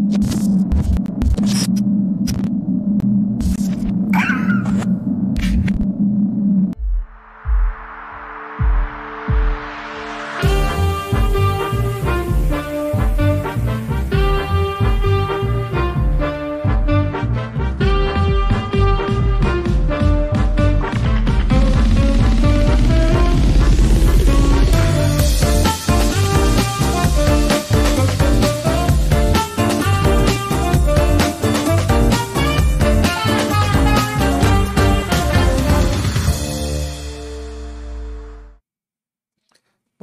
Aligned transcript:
you 0.00 1.97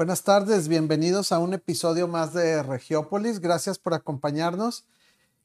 Buenas 0.05 0.22
tardes, 0.22 0.68
bienvenidos 0.68 1.32
a 1.32 1.40
un 1.40 1.55
episodio 1.55 2.08
más 2.08 2.32
de 2.32 2.62
Regiópolis. 2.62 3.40
Gracias 3.40 3.80
por 3.80 3.95
acompañarnos. 3.95 4.86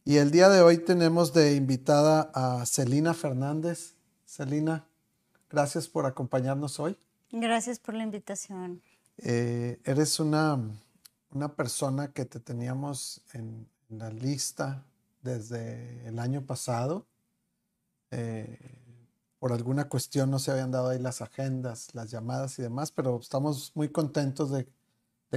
Y 0.04 0.18
el 0.18 0.30
día 0.30 0.50
de 0.50 0.60
hoy 0.60 0.76
tenemos 0.76 1.32
de 1.32 1.54
invitada 1.56 2.30
a 2.34 2.66
Celina 2.66 3.14
Fernández. 3.14 3.94
Celina, 4.26 4.86
gracias 5.48 5.88
por 5.88 6.04
acompañarnos 6.04 6.78
hoy. 6.78 6.98
Gracias 7.32 7.78
por 7.78 7.94
la 7.94 8.02
invitación. 8.02 8.82
Eh, 9.16 9.80
eres 9.82 10.20
una, 10.20 10.60
una 11.30 11.48
persona 11.54 12.12
que 12.12 12.26
te 12.26 12.38
teníamos 12.38 13.22
en, 13.32 13.66
la 13.88 14.10
lista 14.10 14.84
desde 15.22 16.06
el 16.06 16.18
año 16.18 16.42
pasado. 16.42 17.06
Eh, 18.10 18.58
por 19.40 19.54
alguna 19.54 19.88
cuestión 19.88 20.30
no 20.30 20.38
se 20.38 20.52
habían 20.52 20.70
dado 20.70 20.90
ahí 20.90 20.98
las 20.98 21.22
agendas, 21.22 21.88
las 21.94 22.10
llamadas 22.10 22.58
y 22.58 22.62
demás, 22.62 22.92
pero 22.92 23.18
estamos 23.18 23.72
muy 23.74 23.88
contentos 23.88 24.50
de, 24.50 24.68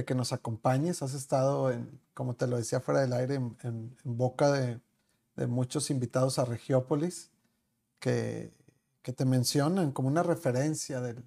que 0.04 0.14
nos 0.14 0.34
acompañes. 0.34 1.02
Has 1.02 1.14
estado, 1.14 1.72
en, 1.72 2.00
como 2.12 2.34
te 2.34 2.46
lo 2.46 2.58
decía 2.58 2.80
fuera 2.80 3.00
del 3.00 3.14
aire, 3.14 3.36
en, 3.36 3.96
boca 4.04 4.52
de, 4.52 4.78
muchos 5.48 5.90
invitados 5.90 6.38
a 6.38 6.44
Regiópolis 6.44 7.32
que, 7.98 8.52
te 9.02 9.24
mencionan 9.24 9.90
como 9.90 10.08
una 10.08 10.22
referencia 10.22 11.00
del, 11.00 11.24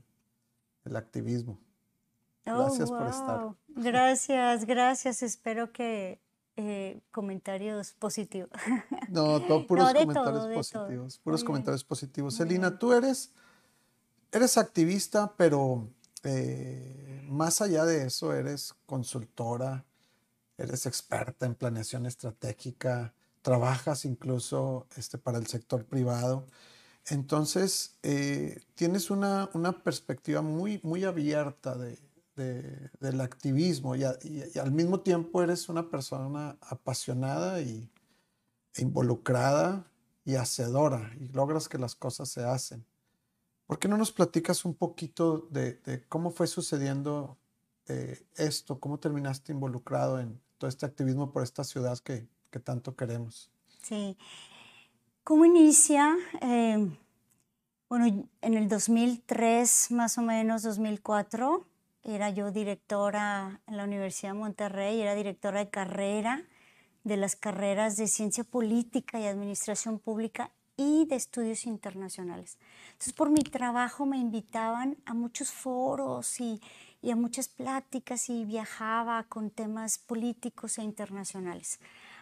activismo. 0.95 1.59
Gracias 2.45 2.89
por 2.89 3.07
estar. 3.07 3.43
Oh, 3.43 3.57
gracias, 3.67 4.65
gracias. 4.65 5.23
Espero 5.23 5.73
que 5.73 6.21
eh, 6.57 6.99
comentarios 7.11 7.93
positivos. 7.93 8.49
No, 9.09 9.39
puros 9.67 9.93
comentarios 9.93 10.47
positivos, 10.53 11.17
puros 11.19 11.43
comentarios 11.43 11.83
positivos. 11.83 12.35
Celina, 12.35 12.77
tú 12.77 12.91
eres, 12.91 13.31
eres 14.31 14.57
activista, 14.57 15.33
pero 15.37 15.87
eh, 16.23 17.23
más 17.29 17.61
allá 17.61 17.85
de 17.85 18.07
eso, 18.07 18.33
eres 18.33 18.73
consultora, 18.85 19.85
eres 20.57 20.85
experta 20.87 21.45
en 21.45 21.55
planeación 21.55 22.05
estratégica, 22.05 23.13
trabajas 23.43 24.03
incluso 24.03 24.87
este, 24.97 25.17
para 25.17 25.37
el 25.37 25.47
sector 25.47 25.85
privado. 25.85 26.47
Entonces, 27.05 27.97
eh, 28.03 28.61
tienes 28.75 29.09
una, 29.09 29.49
una, 29.53 29.83
perspectiva 29.83 30.41
muy, 30.41 30.81
muy 30.83 31.05
abierta 31.05 31.75
de, 31.77 31.97
del 32.37 33.21
activismo 33.21 33.95
y, 33.95 34.03
al 34.03 34.71
mismo 34.71 34.99
tiempo 34.99 35.41
eres 35.41 35.69
una 35.69 35.89
persona 35.89 36.57
apasionada 36.61 37.61
y 37.61 37.89
involucrada 38.77 39.87
y 40.23 40.35
hacedora 40.35 41.11
y 41.19 41.29
logras 41.29 41.67
que 41.67 41.77
las 41.77 41.95
cosas 41.95 42.29
se 42.29 42.43
hacen. 42.43 42.85
¿Por 43.65 43.79
qué 43.79 43.87
no 43.87 43.97
nos 43.97 44.11
platicas 44.11 44.63
un 44.65 44.75
poquito 44.75 45.47
de, 45.49 46.05
cómo 46.07 46.31
fue 46.31 46.47
sucediendo 46.47 47.37
eh, 47.87 48.23
esto? 48.35 48.79
¿Cómo 48.79 48.99
terminaste 48.99 49.51
involucrado 49.51 50.19
en 50.19 50.39
todo 50.57 50.69
este 50.69 50.85
activismo 50.85 51.31
por 51.31 51.43
esta 51.43 51.63
ciudad 51.63 51.97
que, 51.99 52.27
tanto 52.63 52.95
queremos? 52.95 53.51
Sí. 53.83 54.17
¿Cómo 55.23 55.45
inicia? 55.45 56.15
Eh, 56.41 56.89
bueno, 57.89 58.27
en 58.41 58.53
el 58.53 58.67
2003, 58.67 59.91
más 59.91 60.17
o 60.17 60.21
menos, 60.21 60.63
2004, 60.63 61.66
era 62.07 62.29
yo 62.29 62.51
directora 62.51 63.61
en 63.67 63.77
la 63.77 63.83
Universidad 63.83 64.31
de 64.31 64.39
Monterrey, 64.39 65.01
era 65.01 65.13
directora 65.13 65.59
de 65.59 65.69
carrera 65.69 66.45
de 67.03 67.17
las 67.17 67.35
carreras 67.35 67.95
de 67.97 68.07
ciencia 68.07 68.43
política 68.43 69.19
y 69.19 69.25
administración 69.25 69.99
pública 69.99 70.51
y 70.75 71.05
de 71.05 71.15
estudios 71.15 71.65
internacionales. 71.65 72.57
Entonces, 72.91 73.13
por 73.13 73.29
mi 73.29 73.41
trabajo 73.41 74.05
me 74.05 74.17
invitaban 74.17 74.97
a 75.05 75.13
muchos 75.13 75.51
foros 75.51 76.39
y, 76.39 76.61
y 77.01 77.11
a 77.11 77.15
muchas 77.15 77.47
pláticas 77.47 78.29
y 78.29 78.45
viajaba 78.45 79.23
con 79.23 79.49
temas 79.49 79.97
políticos 79.97 80.77
e 80.77 80.83
internacionales. 80.83 81.79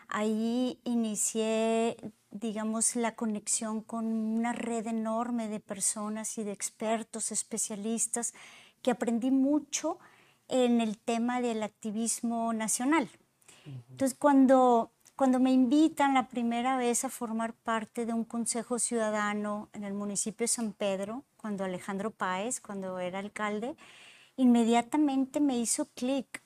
Ahí 0.08 0.80
inicié, 0.84 1.98
digamos, 2.30 2.96
la 2.96 3.16
conexión 3.16 3.82
con 3.82 4.06
una 4.06 4.54
red 4.54 4.86
enorme 4.88 5.48
de 5.48 5.60
personas 5.60 6.38
y 6.38 6.44
de 6.44 6.52
expertos, 6.52 7.32
especialistas 7.32 8.34
que 8.86 8.92
aprendí 8.92 9.32
mucho 9.32 9.98
en 10.48 10.80
el 10.80 11.00
tema 11.00 11.42
del 11.42 11.64
activismo 11.64 12.54
nacional. 12.54 13.10
Entonces, 13.90 14.16
cuando, 14.16 14.92
cuando 15.16 15.40
me 15.40 15.52
invitan 15.52 16.14
la 16.14 16.28
primera 16.28 16.78
vez 16.78 17.04
a 17.04 17.10
formar 17.10 17.54
parte 17.54 18.06
de 18.06 18.14
un 18.14 18.26
consejo 18.26 18.78
ciudadano 18.78 19.70
en 19.74 19.86
el 19.86 19.96
municipio 19.96 20.44
de 20.44 20.50
San 20.50 20.72
Pedro, 20.72 21.24
cuando 21.36 21.64
Alejandro 21.64 22.12
Páez, 22.12 22.62
cuando 22.62 23.00
era 23.00 23.18
alcalde, 23.18 23.76
inmediatamente 24.38 25.40
me 25.40 25.58
hizo 25.58 25.86
clic 25.96 26.44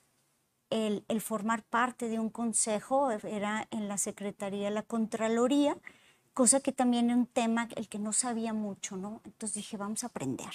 el, 0.70 1.04
el, 1.08 1.20
formar 1.20 1.62
parte 1.62 2.08
de 2.08 2.18
un 2.18 2.30
consejo, 2.30 3.10
era 3.10 3.68
en 3.70 3.86
la 3.86 3.98
Secretaría 3.98 4.68
de 4.68 4.74
la 4.74 4.82
Contraloría, 4.82 5.76
cosa 6.32 6.60
que 6.60 6.72
también 6.72 7.10
era 7.10 7.18
un 7.18 7.26
tema 7.26 7.68
el 7.76 7.90
que 7.90 7.98
no 7.98 8.14
sabía 8.14 8.54
mucho, 8.54 8.96
¿no? 8.96 9.20
Entonces 9.26 9.56
dije, 9.56 9.76
vamos 9.76 10.04
a 10.04 10.06
aprender. 10.06 10.54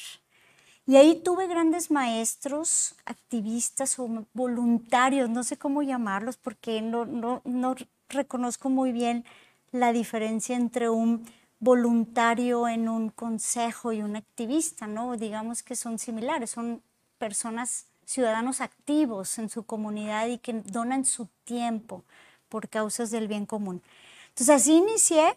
Y 0.88 0.98
ahí 0.98 1.20
tuve 1.24 1.48
grandes 1.48 1.90
maestros, 1.90 2.96
activistas 3.06 3.98
o 3.98 4.08
voluntarios, 4.34 5.30
no 5.30 5.44
sé 5.44 5.58
cómo 5.58 5.82
llamarlos, 5.82 6.38
porque 6.38 6.82
no, 6.82 7.06
no, 7.06 7.42
no 7.44 7.76
reconozco 8.10 8.70
muy 8.70 8.92
bien 8.92 9.26
la 9.72 9.92
diferencia 9.94 10.56
entre 10.56 10.90
un 10.90 11.26
voluntario 11.60 12.68
en 12.68 12.88
un 12.88 13.10
consejo 13.10 13.94
y 13.94 14.04
un 14.04 14.16
activista, 14.16 14.86
¿no? 14.86 15.18
Digamos 15.18 15.64
que 15.64 15.76
son 15.76 15.98
similares, 15.98 16.52
son 16.52 16.84
personas, 17.18 17.88
ciudadanos 18.06 18.62
activos 18.62 19.40
en 19.40 19.50
su 19.50 19.64
comunidad 19.64 20.28
y 20.28 20.38
que 20.38 20.54
donan 20.54 21.06
su 21.06 21.28
tiempo 21.46 22.04
por 22.48 22.70
causas 22.70 23.10
del 23.10 23.28
bien 23.28 23.48
común. 23.48 23.82
Entonces 24.30 24.56
así 24.56 24.74
inicié 24.76 25.36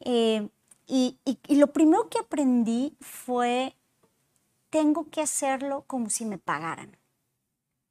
eh, 0.00 0.48
y, 0.86 1.16
y 1.24 1.56
lo 1.56 1.68
primero 1.68 2.10
que 2.10 2.18
aprendí 2.18 2.94
fue 3.00 3.74
tengo 4.70 5.10
que 5.10 5.20
hacerlo 5.20 5.84
como 5.86 6.08
si 6.10 6.24
me 6.24 6.38
pagaran. 6.38 6.96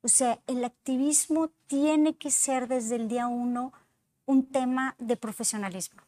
O 0.02 0.08
sea, 0.08 0.40
el 0.48 0.64
activismo 0.64 1.50
tiene 1.68 2.16
que 2.16 2.32
ser 2.32 2.68
desde 2.68 2.96
el 2.96 3.10
día 3.10 3.28
uno 3.28 3.74
un 4.26 4.46
tema 4.46 4.96
de 4.98 5.18
profesionalismo. 5.18 6.02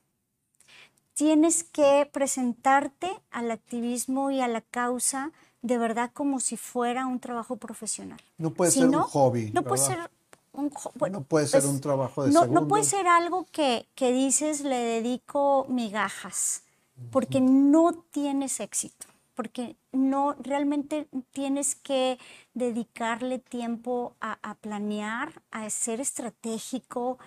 Tienes 1.13 1.63
que 1.63 2.09
presentarte 2.11 3.11
al 3.31 3.51
activismo 3.51 4.31
y 4.31 4.39
a 4.39 4.47
la 4.47 4.61
causa 4.61 5.31
de 5.61 5.77
verdad 5.77 6.11
como 6.13 6.39
si 6.39 6.55
fuera 6.57 7.05
un 7.05 7.19
trabajo 7.19 7.57
profesional. 7.57 8.19
No 8.37 8.51
puede 8.51 8.71
ser 8.71 8.87
un 8.87 9.01
hobby. 9.01 9.51
No 9.51 9.63
puede 9.63 9.83
ser 9.83 10.09
un 10.53 10.71
No 11.11 11.21
puede 11.23 11.47
ser 11.47 11.65
un 11.65 11.81
trabajo 11.81 12.23
de 12.23 12.31
no, 12.31 12.47
No 12.47 12.67
puede 12.67 12.85
ser 12.85 13.07
algo 13.07 13.45
que, 13.51 13.87
que 13.93 14.13
dices 14.13 14.61
le 14.61 14.77
dedico 14.77 15.65
migajas, 15.69 16.63
porque 17.11 17.41
no 17.41 17.93
tienes 18.11 18.59
éxito 18.59 19.10
porque 19.33 19.75
no 19.91 20.35
realmente 20.39 21.07
tienes 21.31 21.75
que 21.75 22.19
dedicarle 22.53 23.39
tiempo 23.39 24.15
a, 24.19 24.55
planear, 24.61 25.41
a 25.51 25.69
ser 25.69 25.99
estratégico, 25.99 27.17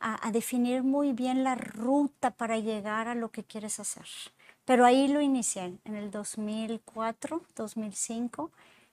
a, 0.00 0.30
definir 0.32 0.82
muy 0.82 1.12
bien 1.12 1.44
la 1.44 1.54
ruta 1.54 2.32
para 2.32 2.58
llegar 2.58 3.08
a 3.08 3.14
lo 3.14 3.30
que 3.30 3.44
quieres 3.44 3.80
hacer. 3.80 4.06
Pero 4.64 4.84
ahí 4.84 5.08
lo 5.08 5.20
inicié 5.20 5.78
en 5.84 5.94
el 5.94 6.10
2004, 6.10 7.42
2005 7.56 8.50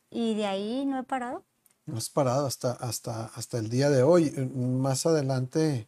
y 0.10 0.36
de 0.36 0.46
ahí 0.46 0.86
no 0.86 1.00
he 1.00 1.04
parado. 1.04 1.44
No 1.86 1.98
has 1.98 2.10
parado 2.10 2.46
hasta, 2.46 2.72
hasta, 2.74 3.26
hasta 3.26 3.58
el 3.58 3.70
día 3.70 3.90
de 3.90 4.04
hoy. 4.04 4.32
Más 4.54 5.06
adelante 5.06 5.88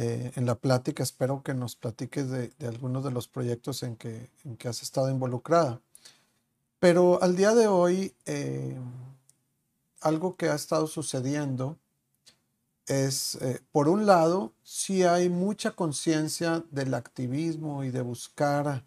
eh, 0.00 0.30
en 0.36 0.46
la 0.46 0.54
plática 0.54 1.02
espero 1.02 1.42
que 1.42 1.54
nos 1.54 1.74
platiques 1.74 2.30
de, 2.30 2.52
algunos 2.60 3.02
de 3.02 3.10
los 3.10 3.26
proyectos 3.26 3.82
en 3.82 3.96
que, 3.96 4.30
en 4.44 4.56
que 4.56 4.68
has 4.68 4.80
estado 4.82 5.10
involucrada. 5.10 5.80
Pero 6.78 7.20
al 7.22 7.34
día 7.34 7.54
de 7.54 7.66
hoy, 7.66 8.14
eh, 8.26 8.78
algo 10.00 10.36
que 10.36 10.48
ha 10.48 10.54
estado 10.54 10.86
sucediendo 10.86 11.76
es, 12.86 13.34
eh, 13.36 13.60
por 13.72 13.88
un 13.88 14.06
lado, 14.06 14.52
sí 14.62 15.02
hay 15.02 15.28
mucha 15.28 15.72
conciencia 15.72 16.64
del 16.70 16.94
activismo 16.94 17.82
y 17.84 17.90
de 17.90 18.02
buscar 18.02 18.84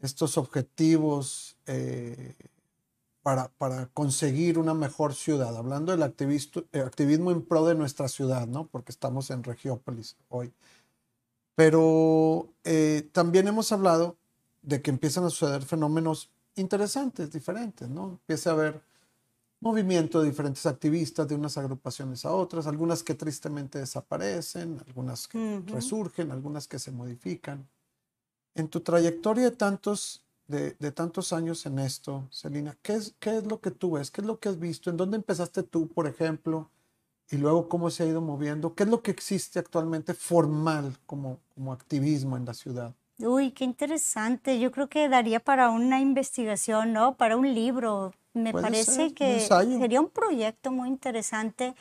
estos 0.00 0.36
objetivos 0.36 1.56
eh, 1.66 2.34
para, 3.22 3.48
para, 3.56 3.86
conseguir 3.86 4.58
una 4.58 4.74
mejor 4.74 5.14
ciudad, 5.14 5.56
hablando 5.56 5.92
del 5.92 6.02
activismo 6.02 7.30
en 7.30 7.42
pro 7.42 7.64
de 7.64 7.76
nuestra 7.76 8.08
ciudad, 8.08 8.48
¿no? 8.48 8.66
porque 8.66 8.90
estamos 8.90 9.30
en 9.30 9.44
Regiópolis 9.44 10.16
hoy. 10.28 10.52
Pero 11.54 12.48
también 13.12 13.46
hemos 13.46 13.70
hablado 13.70 14.16
de 14.62 14.82
que 14.82 14.90
empiezan 14.90 15.24
a 15.24 15.30
suceder 15.30 15.62
fenómenos 15.62 16.31
interesantes, 16.56 17.32
diferentes, 17.32 17.88
¿no? 17.88 18.10
Empieza 18.10 18.50
a 18.50 18.52
haber 18.54 18.82
movimiento 19.60 20.20
de 20.20 20.28
diferentes 20.28 20.66
activistas 20.66 21.28
de 21.28 21.36
unas 21.36 21.56
agrupaciones 21.56 22.24
a 22.24 22.32
otras, 22.32 22.66
algunas 22.66 23.04
que 23.04 23.14
tristemente 23.14 23.78
desaparecen, 23.78 24.82
algunas 24.88 25.28
que 25.28 25.62
resurgen, 25.66 26.32
algunas 26.32 26.66
que 26.66 26.80
se 26.80 26.90
modifican. 26.90 27.68
En 28.54 28.68
tu 28.68 28.80
trayectoria 28.80 29.44
de 29.44 29.56
tantos, 29.56 30.26
de, 30.48 30.72
tantos 30.90 31.32
años 31.32 31.64
en 31.64 31.78
esto, 31.78 32.28
Celina, 32.32 32.76
¿qué 32.82 32.94
es, 32.94 33.14
¿qué 33.20 33.38
es 33.38 33.46
lo 33.46 33.60
que 33.60 33.70
tú 33.70 33.92
ves? 33.92 34.10
¿Qué 34.10 34.20
es 34.20 34.26
lo 34.26 34.40
que 34.40 34.48
has 34.48 34.58
visto? 34.58 34.90
¿En 34.90 34.96
dónde 34.96 35.16
empezaste 35.16 35.62
tú, 35.62 35.86
por 35.86 36.08
ejemplo? 36.08 36.68
Y 37.30 37.36
luego 37.36 37.68
cómo 37.68 37.88
se 37.90 38.02
ha 38.02 38.06
ido 38.06 38.20
moviendo. 38.20 38.74
¿Qué 38.74 38.82
es 38.82 38.88
lo 38.88 39.00
que 39.00 39.12
existe 39.12 39.60
actualmente 39.60 40.12
formal 40.12 40.98
como, 41.06 41.38
como 41.54 41.72
activismo 41.72 42.36
en 42.36 42.44
la 42.44 42.52
ciudad? 42.52 42.94
Uy, 43.22 43.52
qué 43.52 43.64
interesante. 43.64 44.58
Yo 44.58 44.70
creo 44.70 44.88
que 44.88 45.08
daría 45.08 45.40
para 45.40 45.70
una 45.70 46.00
investigación, 46.00 46.92
¿no? 46.92 47.16
Para 47.16 47.36
un 47.36 47.54
libro. 47.54 48.12
Me 48.34 48.52
parece 48.52 49.14
que 49.14 49.40
sería 49.40 50.00
un 50.00 50.08
proyecto 50.10 50.70
muy 50.72 50.88
interesante. 50.88 51.74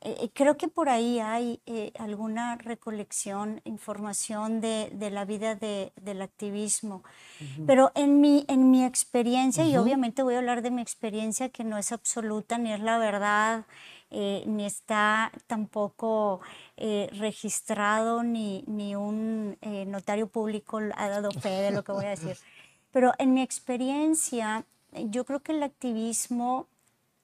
Eh, 0.00 0.28
creo 0.34 0.58
que 0.58 0.68
por 0.68 0.90
ahí 0.90 1.18
hay 1.18 1.60
eh, 1.64 1.92
alguna 1.98 2.56
recolección, 2.56 3.62
información 3.64 4.60
de, 4.60 4.90
de 4.92 5.10
la 5.10 5.24
vida 5.24 5.54
de, 5.54 5.92
del 5.96 6.20
activismo. 6.20 7.02
Pero 7.66 7.90
en 7.94 8.20
mi, 8.20 8.44
en 8.48 8.70
mi 8.70 8.84
experiencia, 8.84 9.64
y 9.64 9.76
obviamente 9.76 10.22
voy 10.22 10.34
a 10.34 10.38
hablar 10.38 10.60
de 10.60 10.70
mi 10.70 10.82
experiencia 10.82 11.48
que 11.48 11.64
no 11.64 11.78
es 11.78 11.90
absoluta 11.92 12.58
ni 12.58 12.72
es 12.72 12.80
la 12.80 12.98
verdad, 12.98 13.64
eh, 14.16 14.44
ni 14.46 14.64
está 14.64 15.32
tampoco 15.48 16.40
eh, 16.76 17.08
registrado, 17.14 18.22
ni, 18.22 18.62
ni 18.68 18.94
un 18.94 19.58
eh, 19.60 19.86
notario 19.86 20.28
público 20.28 20.78
ha 20.94 21.08
dado 21.08 21.32
fe 21.32 21.48
de 21.48 21.72
lo 21.72 21.82
que 21.82 21.90
voy 21.90 22.04
a 22.04 22.10
decir. 22.10 22.36
Pero 22.92 23.12
en 23.18 23.34
mi 23.34 23.42
experiencia, 23.42 24.66
yo 24.92 25.24
creo 25.24 25.40
que 25.40 25.50
el 25.50 25.64
activismo 25.64 26.68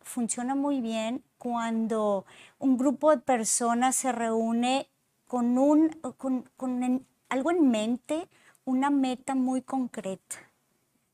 funciona 0.00 0.56
muy 0.56 0.80
bien 0.80 1.22
cuando 1.38 2.26
un 2.58 2.76
grupo 2.76 3.12
de 3.12 3.18
personas 3.18 3.94
se 3.94 4.10
reúne 4.10 4.88
con, 5.28 5.58
un, 5.58 5.90
con, 6.16 6.50
con 6.56 7.06
algo 7.28 7.52
en 7.52 7.70
mente, 7.70 8.26
una 8.64 8.90
meta 8.90 9.36
muy 9.36 9.62
concreta, 9.62 10.50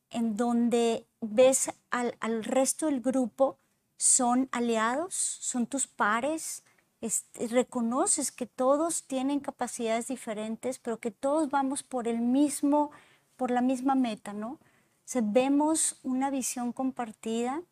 en 0.08 0.38
donde 0.38 1.06
ves 1.20 1.70
al, 1.90 2.16
al 2.20 2.44
resto 2.44 2.86
del 2.86 3.02
grupo 3.02 3.58
son 3.96 4.48
aliados, 4.52 5.14
son 5.14 5.66
tus 5.66 5.86
pares, 5.86 6.62
reconoces 7.50 8.32
que 8.32 8.46
todos 8.46 9.04
tienen 9.04 9.40
capacidades 9.40 10.08
diferentes, 10.08 10.78
pero 10.78 10.98
que 10.98 11.10
todos 11.10 11.50
vamos 11.50 11.82
por 11.82 12.08
el 12.08 12.20
mismo, 12.20 12.90
por 13.36 13.50
la 13.50 13.60
misma 13.60 13.94
meta, 13.94 14.32
¿no? 14.32 14.58
vemos 15.22 16.00
una 16.02 16.30
visión 16.30 16.72
compartida, 16.72 17.62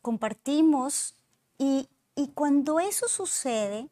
compartimos 0.00 1.16
y, 1.58 1.88
y 2.14 2.28
cuando 2.28 2.78
eso 2.78 3.08
sucede, 3.08 3.88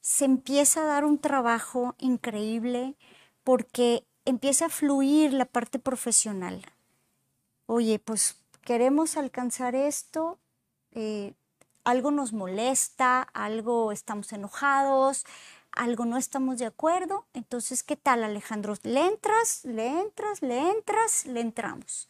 se 0.00 0.24
empieza 0.26 0.82
a 0.82 0.86
dar 0.86 1.04
un 1.04 1.18
trabajo 1.18 1.96
increíble 1.98 2.96
porque 3.42 4.04
empieza 4.24 4.66
a 4.66 4.70
fluir 4.70 5.32
la 5.32 5.44
parte 5.44 5.78
profesional. 5.78 6.64
Oye, 7.66 7.98
pues 7.98 8.36
queremos 8.62 9.16
alcanzar 9.16 9.74
esto, 9.74 10.38
eh, 10.94 11.34
algo 11.84 12.10
nos 12.10 12.32
molesta, 12.32 13.22
algo 13.22 13.92
estamos 13.92 14.32
enojados, 14.32 15.24
algo 15.72 16.04
no 16.04 16.16
estamos 16.16 16.58
de 16.58 16.66
acuerdo. 16.66 17.26
Entonces, 17.34 17.82
¿qué 17.82 17.96
tal 17.96 18.24
Alejandro? 18.24 18.74
Le 18.82 19.06
entras, 19.06 19.64
le 19.64 20.00
entras, 20.00 20.42
le 20.42 20.70
entras, 20.70 21.26
le 21.26 21.40
entramos. 21.40 22.08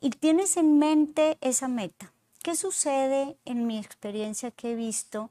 Y 0.00 0.10
tienes 0.10 0.56
en 0.56 0.78
mente 0.78 1.38
esa 1.40 1.68
meta. 1.68 2.12
¿Qué 2.42 2.56
sucede 2.56 3.36
en 3.44 3.66
mi 3.66 3.78
experiencia 3.78 4.50
que 4.50 4.72
he 4.72 4.74
visto? 4.74 5.30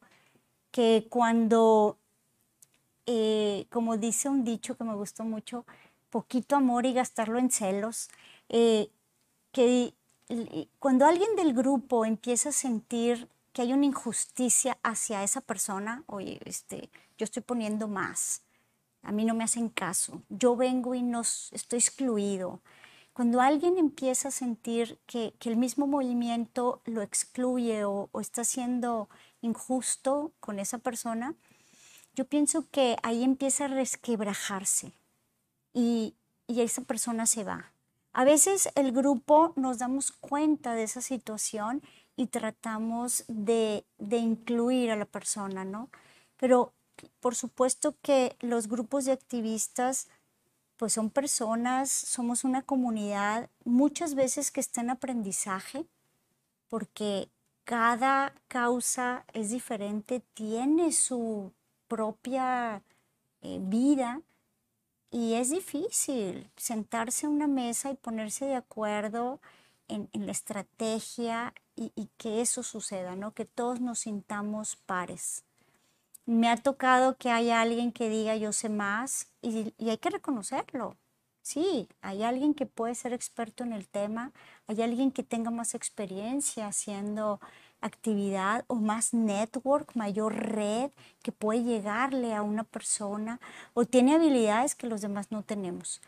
Que 0.72 1.08
cuando, 1.10 1.98
eh, 3.06 3.66
como 3.70 3.98
dice 3.98 4.30
un 4.30 4.46
dicho 4.46 4.78
que 4.78 4.86
me 4.86 4.96
gustó 4.96 5.26
mucho, 5.26 5.66
poquito 6.10 6.56
amor 6.56 6.86
y 6.86 6.94
gastarlo 6.94 7.38
en 7.38 7.52
celos, 7.52 8.10
eh, 8.50 8.90
que 9.52 9.94
cuando 10.80 11.06
alguien 11.06 11.36
del 11.36 11.54
grupo 11.54 12.06
empieza 12.06 12.50
a 12.50 12.54
sentir 12.54 13.28
que 13.54 13.62
hay 13.62 13.74
una 13.74 13.86
injusticia 13.86 14.78
hacia 14.84 15.24
esa 15.24 15.42
persona, 15.42 16.04
oye, 16.08 16.40
este, 16.46 16.90
yo 17.18 17.26
estoy 17.26 17.44
poniendo 17.44 17.88
más, 17.88 18.42
a 19.04 19.12
mí 19.12 19.26
no 19.26 19.34
me 19.34 19.44
hacen 19.44 19.70
caso, 19.70 20.22
yo 20.30 20.56
vengo 20.56 20.96
y 20.96 21.02
no 21.02 21.22
estoy 21.22 21.80
excluido. 21.80 22.62
Cuando 23.14 23.42
alguien 23.42 23.78
empieza 23.78 24.30
a 24.30 24.32
sentir 24.32 25.00
que, 25.06 25.34
el 25.42 25.58
mismo 25.58 25.86
movimiento 25.86 26.82
lo 26.86 27.02
excluye 27.02 27.84
o, 27.84 28.10
está 28.20 28.44
siendo 28.44 29.10
injusto 29.42 30.32
con 30.40 30.60
esa 30.60 30.78
persona, 30.78 31.36
yo 32.16 32.26
pienso 32.26 32.70
que 32.72 32.98
ahí 33.04 33.24
empieza 33.24 33.66
a 33.66 33.70
resquebrajarse 33.70 34.94
y, 35.74 36.16
y 36.48 36.62
esa 36.62 36.84
persona 36.84 37.26
se 37.26 37.44
va. 37.44 37.72
A 38.14 38.26
veces 38.26 38.70
el 38.76 38.92
grupo 38.92 39.54
nos 39.56 39.78
damos 39.78 40.12
cuenta 40.12 40.76
de 40.76 40.84
esa 40.84 41.02
situación 41.02 41.82
y 42.18 42.28
tratamos 42.28 43.24
de, 43.28 43.86
incluir 44.00 44.92
a 44.92 44.98
la 44.98 45.06
persona, 45.06 45.64
¿no? 45.64 45.90
Pero 46.38 46.74
por 47.20 47.36
supuesto 47.36 47.96
que 48.02 48.36
los 48.42 48.68
grupos 48.68 49.06
de 49.06 49.14
activistas 49.14 50.10
pues 50.78 50.94
son 50.94 51.10
personas, 51.10 51.90
somos 51.90 52.44
una 52.44 52.64
comunidad 52.64 53.50
muchas 53.64 54.16
veces 54.16 54.52
que 54.52 54.60
está 54.60 54.82
en 54.82 54.90
aprendizaje 54.90 55.86
porque 56.70 57.30
cada 57.64 58.34
causa 58.48 59.26
es 59.34 59.52
diferente, 59.52 60.22
tiene 60.34 60.92
su 60.92 61.54
propia 61.88 62.84
eh, 63.42 63.60
vida 63.62 64.22
y 65.12 65.34
es 65.36 65.50
difícil 65.50 66.50
sentarse 66.56 67.26
a 67.26 67.30
una 67.30 67.48
mesa 67.48 67.92
y 67.92 67.96
ponerse 67.96 68.46
de 68.46 68.56
acuerdo 68.56 69.42
en, 69.90 70.10
la 70.14 70.32
estrategia 70.32 71.54
y, 71.76 72.10
que 72.18 72.42
eso 72.42 72.64
suceda, 72.64 73.16
¿no? 73.16 73.34
Que 73.34 73.46
todos 73.46 73.82
nos 73.82 74.00
sintamos 74.00 74.78
pares. 74.78 75.44
Me 76.26 76.50
ha 76.50 76.56
tocado 76.56 77.18
que 77.18 77.30
haya 77.30 77.62
alguien 77.62 77.92
que 77.92 78.08
diga 78.08 78.38
yo 78.38 78.54
sé 78.54 78.70
más 78.70 79.28
y, 79.42 79.74
y 79.78 79.90
hay 79.90 79.98
que 79.98 80.12
reconocerlo. 80.12 80.96
Sí, 81.42 81.90
hay 82.02 82.24
alguien 82.24 82.54
que 82.54 82.66
puede 82.66 82.96
ser 82.96 83.14
experto 83.14 83.64
en 83.64 83.74
el 83.74 83.88
tema, 83.88 84.32
hay 84.68 84.82
alguien 84.82 85.12
que 85.12 85.24
tenga 85.24 85.50
más 85.52 85.74
experiencia 85.76 86.68
haciendo 86.68 87.42
actividad 87.82 88.64
o 88.68 88.76
más 88.76 89.14
network, 89.14 89.96
mayor 89.96 90.34
red 90.36 90.92
que 91.22 91.32
puede 91.32 91.64
llegarle 91.64 92.34
a 92.34 92.42
una 92.42 92.64
persona 92.64 93.40
o 93.74 93.86
tiene 93.86 94.16
habilidades 94.16 94.76
que 94.76 94.88
los 94.88 95.02
demás 95.02 95.32
no 95.32 95.44
tenemos. 95.44 96.02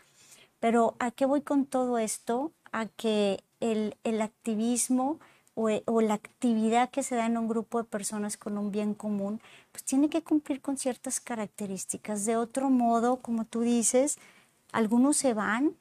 Pero 0.60 0.94
¿a 0.98 1.10
qué 1.10 1.26
voy 1.26 1.42
con 1.42 1.66
todo 1.66 1.98
esto? 1.98 2.52
A 2.72 2.86
que 2.86 3.42
el, 3.60 3.96
el 4.04 4.22
activismo 4.22 5.18
o, 5.54 5.68
o, 5.84 6.00
la 6.00 6.14
actividad 6.14 6.90
que 6.90 7.02
se 7.02 7.14
da 7.14 7.26
en 7.26 7.36
un 7.36 7.48
grupo 7.48 7.78
de 7.78 7.84
personas 7.84 8.36
con 8.36 8.58
un 8.58 8.72
bien 8.72 8.94
común, 8.94 9.40
pues 9.70 9.84
tiene 9.84 10.08
que 10.08 10.22
cumplir 10.22 10.60
con 10.60 10.76
ciertas 10.76 11.20
características. 11.20 12.24
De 12.24 12.36
otro 12.36 12.70
modo, 12.70 13.16
como 13.16 13.44
tú 13.44 13.60
dices, 13.60 14.18
algunos 14.72 15.16
se 15.16 15.32
van, 15.34 15.76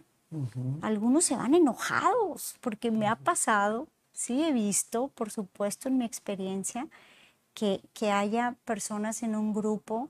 algunos 0.81 1.25
se 1.25 1.35
van 1.35 1.55
enojados, 1.55 2.55
porque 2.61 2.91
me 2.91 3.07
ha 3.07 3.15
pasado 3.15 3.87
sí 4.13 4.43
he 4.43 4.51
visto, 4.53 5.09
por 5.09 5.31
supuesto, 5.31 5.89
en 5.89 5.97
mi 5.97 6.05
experiencia, 6.05 6.87
que, 7.53 7.81
que 7.93 8.11
haya 8.11 8.57
personas 8.65 9.23
en 9.23 9.35
un 9.35 9.53
grupo 9.53 10.09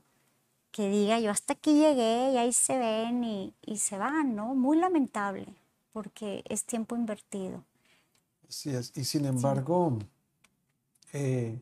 que 0.70 0.88
diga 0.88 1.20
yo 1.20 1.30
hasta 1.30 1.52
aquí 1.52 1.74
llegué 1.74 2.32
y 2.32 2.36
ahí 2.36 2.52
se 2.52 2.76
ven 2.76 3.22
y, 3.22 3.54
y, 3.64 3.78
se 3.78 3.96
van, 3.96 4.34
¿no? 4.34 4.54
Muy 4.54 4.76
lamentable, 4.76 5.46
porque 5.92 6.42
es 6.48 6.64
tiempo 6.64 6.96
invertido. 6.96 7.62
Así 8.48 8.70
es, 8.70 8.92
y 8.96 9.04
sin 9.04 9.24
embargo, 9.26 9.98
eh, 11.12 11.60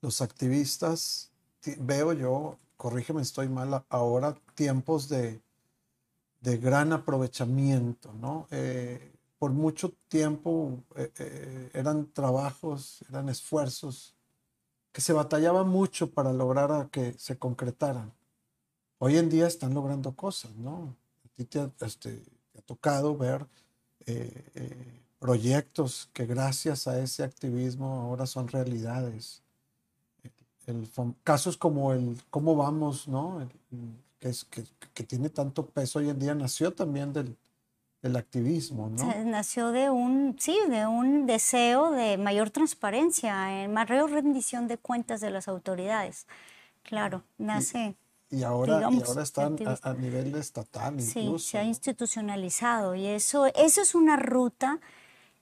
los 0.00 0.22
activistas, 0.22 1.30
veo 1.78 2.14
yo, 2.14 2.56
corrígeme, 2.78 3.20
estoy 3.20 3.48
mal, 3.48 3.84
ahora 3.90 4.34
tiempos 4.54 5.08
de, 5.08 5.40
de 6.40 6.56
gran 6.56 6.92
aprovechamiento, 6.94 8.12
¿no? 8.14 8.46
Eh, 8.50 9.15
por 9.38 9.52
mucho 9.52 9.92
tiempo 10.08 10.82
eh, 10.96 11.12
eh, 11.18 11.70
eran 11.74 12.10
trabajos, 12.12 13.04
eran 13.08 13.28
esfuerzos 13.28 14.14
que 14.92 15.00
se 15.02 15.12
batallaba 15.12 15.62
mucho 15.62 16.10
para 16.10 16.32
lograr 16.32 16.72
a 16.72 16.88
que 16.88 17.12
se 17.18 17.38
concretaran. 17.38 18.14
Hoy 18.98 19.18
en 19.18 19.28
día 19.28 19.46
están 19.46 19.74
logrando 19.74 20.16
cosas, 20.16 20.56
¿no? 20.56 20.96
A 21.22 21.28
ti 21.34 21.44
te 21.44 21.60
ha, 21.60 21.70
este, 21.80 22.22
tocado 22.64 23.14
ver 23.14 23.46
eh, 24.06 24.50
eh, 24.54 25.02
proyectos 25.18 26.08
que 26.14 26.24
gracias 26.24 26.86
a 26.86 26.98
ese 26.98 27.24
activismo 27.24 28.00
ahora 28.00 28.24
son 28.24 28.48
realidades. 28.48 29.42
El, 30.66 30.88
casos 31.22 31.58
como 31.58 31.92
el 31.92 32.16
cómo 32.30 32.56
vamos, 32.56 33.06
¿no? 33.06 33.46
que, 34.18 34.30
es, 34.30 34.44
que, 34.44 34.64
que, 34.94 35.04
tiene 35.04 35.28
tanto 35.28 35.66
peso 35.66 35.98
hoy 35.98 36.08
en 36.08 36.18
día, 36.18 36.34
nació 36.34 36.72
también 36.72 37.12
del, 37.12 37.36
del 38.02 38.16
activismo, 38.16 38.88
¿no? 38.90 39.24
nació 39.24 39.72
de 39.72 39.90
un, 39.90 40.36
sí, 40.38 40.56
de 40.68 40.86
un 40.86 41.26
deseo 41.26 41.90
de 41.90 42.18
mayor 42.18 42.50
transparencia, 42.50 43.62
en 43.62 43.72
mayor 43.72 44.10
rendición 44.10 44.68
de 44.68 44.78
cuentas 44.78 45.20
de 45.20 45.30
las 45.30 45.48
autoridades. 45.48 46.26
Claro, 46.82 47.24
nace. 47.38 47.96
Y, 48.30 48.42
ahora, 48.42 48.80
y 48.80 49.02
ahora 49.02 49.22
está 49.22 49.46
a, 49.46 49.94
nivel 49.94 50.34
estatal 50.34 51.00
Sí, 51.00 51.32
se 51.38 51.58
ha 51.58 51.64
institucionalizado 51.64 52.94
y 52.94 53.06
eso, 53.06 53.46
eso 53.46 53.80
es 53.80 53.94
una 53.94 54.16
ruta, 54.16 54.80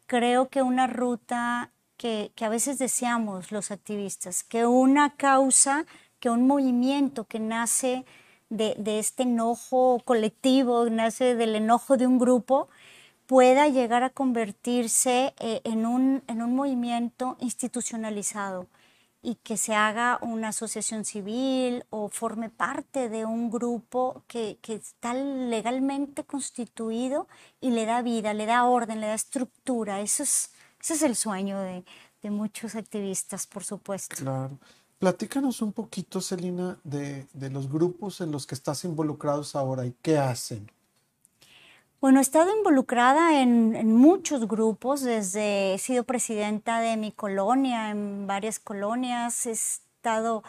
creo 0.07 0.49
que 0.49 0.63
una 0.63 0.87
ruta 0.87 1.71
que, 1.97 2.33
que 2.35 2.45
a 2.45 2.51
veces 2.51 2.79
deseamos 2.79 3.53
los 3.53 3.71
activistas, 3.71 4.45
que 4.45 4.67
una 4.67 5.17
causa, 5.17 5.87
que 6.21 6.29
un 6.29 6.47
movimiento 6.47 7.25
que 7.25 7.41
nace 7.41 8.05
de, 8.57 8.99
este 8.99 9.25
enojo 9.25 10.01
colectivo, 10.05 10.89
nace 10.91 11.35
del 11.35 11.57
enojo 11.57 11.97
de 11.97 12.07
un 12.07 12.19
grupo, 12.19 12.69
pueda 13.27 13.69
llegar 13.69 14.03
a 14.03 14.11
convertirse 14.11 15.35
eh, 15.39 15.61
en, 15.65 15.87
un, 15.87 16.23
en 16.27 16.43
un 16.43 16.55
movimiento 16.55 17.37
institucionalizado 17.41 18.67
y 19.25 19.37
que 19.37 19.57
se 19.57 19.75
haga 19.75 20.19
una 20.21 20.49
asociación 20.49 21.07
civil 21.07 21.85
o 21.89 22.11
forme 22.11 22.51
parte 22.51 23.09
de 23.09 23.25
un 23.25 23.51
grupo 23.51 24.23
que, 24.29 24.59
está 24.63 25.15
legalmente 25.15 26.25
constituido 26.25 27.27
y 27.61 27.71
le 27.71 27.87
da 27.87 28.03
vida, 28.03 28.35
le 28.35 28.45
da 28.45 28.67
orden, 28.67 29.01
le 29.01 29.07
da 29.07 29.15
estructura. 29.15 30.03
Eso 30.03 30.23
es, 30.23 30.53
ese 30.79 30.95
es 30.95 31.03
el 31.03 31.17
sueño 31.17 31.59
de, 31.59 31.87
de 32.23 32.31
muchos 32.31 32.75
activistas, 32.75 33.47
por 33.47 33.65
supuesto. 33.65 34.15
Claro. 34.17 34.59
Platícanos 35.05 35.61
un 35.61 35.75
poquito, 35.75 36.23
Celina, 36.23 36.79
de, 36.83 37.27
los 37.51 37.71
grupos 37.71 38.23
en 38.23 38.33
los 38.33 38.47
que 38.47 38.55
estás 38.55 38.87
involucrados 38.87 39.55
ahora 39.55 39.85
y 39.85 39.95
qué 40.01 40.17
hacen. 40.17 40.71
Bueno, 42.01 42.21
he 42.21 42.23
estado 42.23 42.57
involucrada 42.57 43.43
en, 43.43 43.95
muchos 43.95 44.49
grupos, 44.49 45.03
desde 45.03 45.75
he 45.75 45.79
sido 45.79 46.05
presidenta 46.05 46.81
de 46.81 46.97
mi 46.97 47.13
colonia, 47.13 47.91
en 47.91 48.27
varias 48.27 48.59
colonias, 48.59 49.45
he 49.45 49.51
estado 49.51 50.43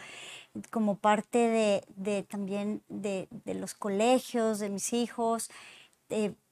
como 0.72 0.96
parte 0.96 1.84
de, 1.98 2.24
también 2.24 2.82
de, 2.88 3.28
los 3.46 3.74
colegios 3.74 4.60
de 4.60 4.70
mis 4.70 4.94
hijos, 4.94 5.52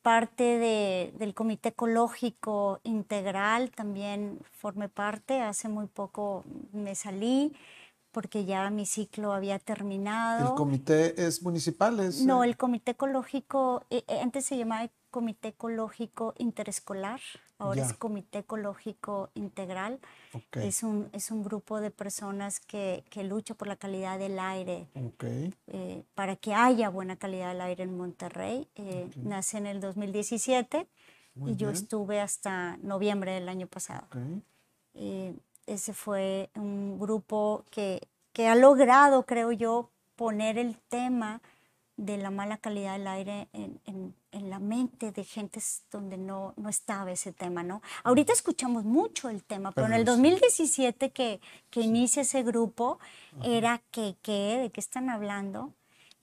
parte 0.02 1.14
del 1.18 1.34
Comité 1.34 1.70
Ecológico 1.70 2.82
Integral, 2.84 3.72
también 3.72 4.40
formé 4.52 4.90
parte, 4.90 5.40
hace 5.40 5.70
muy 5.70 5.88
poco 5.88 6.44
me 6.74 6.96
salí 6.96 7.54
porque 8.14 8.46
ya 8.46 8.70
mi 8.70 8.86
ciclo 8.86 9.34
había 9.34 9.60
terminado. 9.60 10.52
¿El 10.52 10.56
comité 10.56 11.26
es 11.26 11.42
municipal? 11.42 12.00
no, 12.26 12.44
el 12.44 12.56
comité 12.56 12.92
ecológico, 12.92 13.84
eh, 13.90 14.04
eh, 14.08 14.20
antes 14.22 14.46
se 14.46 14.58
llamaba 14.58 14.90
Comité 15.10 15.50
Ecológico 15.50 16.34
Interescolar, 16.38 17.20
ahora 17.60 17.84
es 17.84 17.94
Comité 17.94 18.40
Ecológico 18.40 19.30
Integral. 19.36 20.00
Es, 20.54 20.82
un, 20.82 21.10
es 21.12 21.30
un 21.30 21.44
grupo 21.44 21.82
de 21.82 21.92
personas 21.92 22.60
que, 22.60 23.04
que 23.10 23.24
lucha 23.24 23.54
por 23.54 23.68
la 23.68 23.76
calidad 23.76 24.18
del 24.18 24.40
aire, 24.40 24.88
eh, 25.68 26.04
para 26.16 26.36
que 26.36 26.54
haya 26.54 26.90
buena 26.90 27.16
calidad 27.16 27.50
del 27.50 27.62
aire 27.62 27.84
en 27.84 27.98
Monterrey. 27.98 28.68
Nace 29.18 29.58
en 29.58 29.68
el 29.68 29.82
2017 29.82 30.88
y 31.46 31.56
yo 31.56 31.70
estuve 31.70 32.20
hasta 32.20 32.78
noviembre 32.78 33.34
del 33.34 33.50
año 33.50 33.68
pasado 33.68 34.08
ese 35.68 35.94
fue 35.94 36.50
un 36.56 37.00
grupo 37.00 37.64
que, 37.72 38.02
que 38.32 38.48
ha 38.48 38.56
logrado, 38.56 39.26
creo 39.26 39.52
yo, 39.52 39.90
poner 40.16 40.58
el 40.58 40.78
tema 40.90 41.42
de 41.96 42.18
la 42.18 42.32
mala 42.32 42.58
calidad 42.58 42.94
del 42.94 43.08
aire 43.08 43.48
en, 43.54 43.80
en, 43.86 44.16
en, 44.32 44.50
la 44.50 44.58
mente 44.58 45.12
de 45.12 45.24
gentes 45.24 45.84
donde 45.92 46.18
no, 46.18 46.54
no 46.58 46.70
estaba 46.70 47.12
ese 47.12 47.32
tema, 47.32 47.62
¿no? 47.62 47.84
Ahorita 48.04 48.34
escuchamos 48.34 48.84
mucho 48.84 49.30
el 49.30 49.44
tema, 49.44 49.72
pero, 49.72 49.88
en 49.88 49.94
el 49.94 50.04
2017 50.04 51.12
que, 51.12 51.40
que 51.70 51.82
inicia 51.82 52.24
ese 52.24 52.42
grupo, 52.42 53.00
era 53.44 53.82
que, 53.92 54.16
que, 54.24 54.58
¿de 54.64 54.72
qué 54.72 54.80
están 54.80 55.10
hablando? 55.10 55.72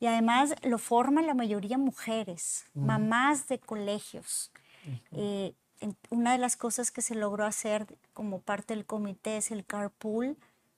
Y 0.00 0.06
además 0.06 0.54
lo 0.62 0.78
forman 0.78 1.26
la 1.26 1.34
mayoría 1.34 1.78
mujeres, 1.78 2.64
mamás 2.74 3.46
de 3.46 3.58
colegios 3.58 4.50
una 6.10 6.32
de 6.32 6.38
las 6.38 6.56
cosas 6.56 6.90
que 6.90 7.02
se 7.02 7.14
logró 7.14 7.44
hacer 7.44 7.86
como 8.12 8.40
parte 8.40 8.74
del 8.74 8.86
comité 8.86 9.36
es 9.36 9.50
el 9.50 9.64
carpool 9.64 10.36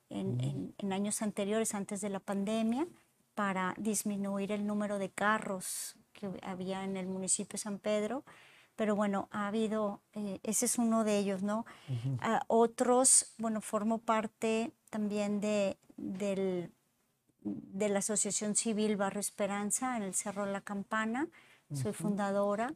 en, 0.09 0.73
años 0.91 1.21
anteriores, 1.21 1.73
antes 1.73 2.01
de 2.01 2.09
la 2.09 2.19
pandemia, 2.19 2.87
para 3.35 3.73
disminuir 3.77 4.51
el 4.51 4.67
número 4.67 4.99
de 4.99 5.09
carros 5.09 5.95
que 6.13 6.29
había 6.43 6.83
en 6.83 6.97
el 6.97 7.07
municipio 7.07 7.53
de 7.53 7.57
San 7.57 7.79
Pedro. 7.79 8.23
Pero 8.75 8.95
bueno, 8.95 9.27
ha 9.31 9.47
habido, 9.47 10.01
eh, 10.13 10.39
ese 10.43 10.65
es 10.65 10.77
uno 10.77 11.03
de 11.03 11.17
ellos, 11.17 11.43
¿no? 11.43 11.65
Ah, 12.19 12.43
otros, 12.47 13.33
bueno, 13.37 13.61
formo 13.61 13.99
parte 13.99 14.71
también 14.89 15.41
de, 15.41 15.77
del, 15.97 16.71
de 17.41 17.89
la 17.89 17.99
Asociación 17.99 18.55
Civil 18.55 18.97
Barrio 18.97 19.19
Esperanza 19.19 19.97
en 19.97 20.03
el 20.03 20.15
Cerro 20.15 20.45
La 20.45 20.61
Campana, 20.61 21.27
soy 21.73 21.93
fundadora 21.93 22.73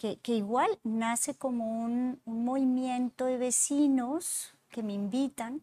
que, 0.00 0.34
igual 0.34 0.78
nace 0.82 1.34
como 1.34 1.84
un, 1.84 2.20
movimiento 2.24 3.26
de 3.26 3.36
vecinos 3.36 4.54
que 4.70 4.82
me 4.82 4.94
invitan 4.94 5.62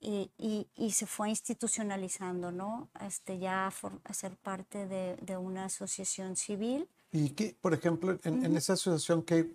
y, 0.00 0.30
y, 0.76 0.90
se 0.92 1.06
fue 1.06 1.30
institucionalizando, 1.30 2.52
¿no? 2.52 2.88
Este, 3.00 3.38
ya 3.40 3.66
a, 3.66 4.14
ser 4.14 4.36
parte 4.36 4.86
de, 4.86 5.16
de, 5.16 5.36
una 5.36 5.64
asociación 5.64 6.36
civil. 6.36 6.88
Y 7.10 7.30
que, 7.30 7.56
por 7.60 7.74
ejemplo, 7.74 8.16
en, 8.22 8.56
esa 8.56 8.74
asociación 8.74 9.22
que, 9.22 9.50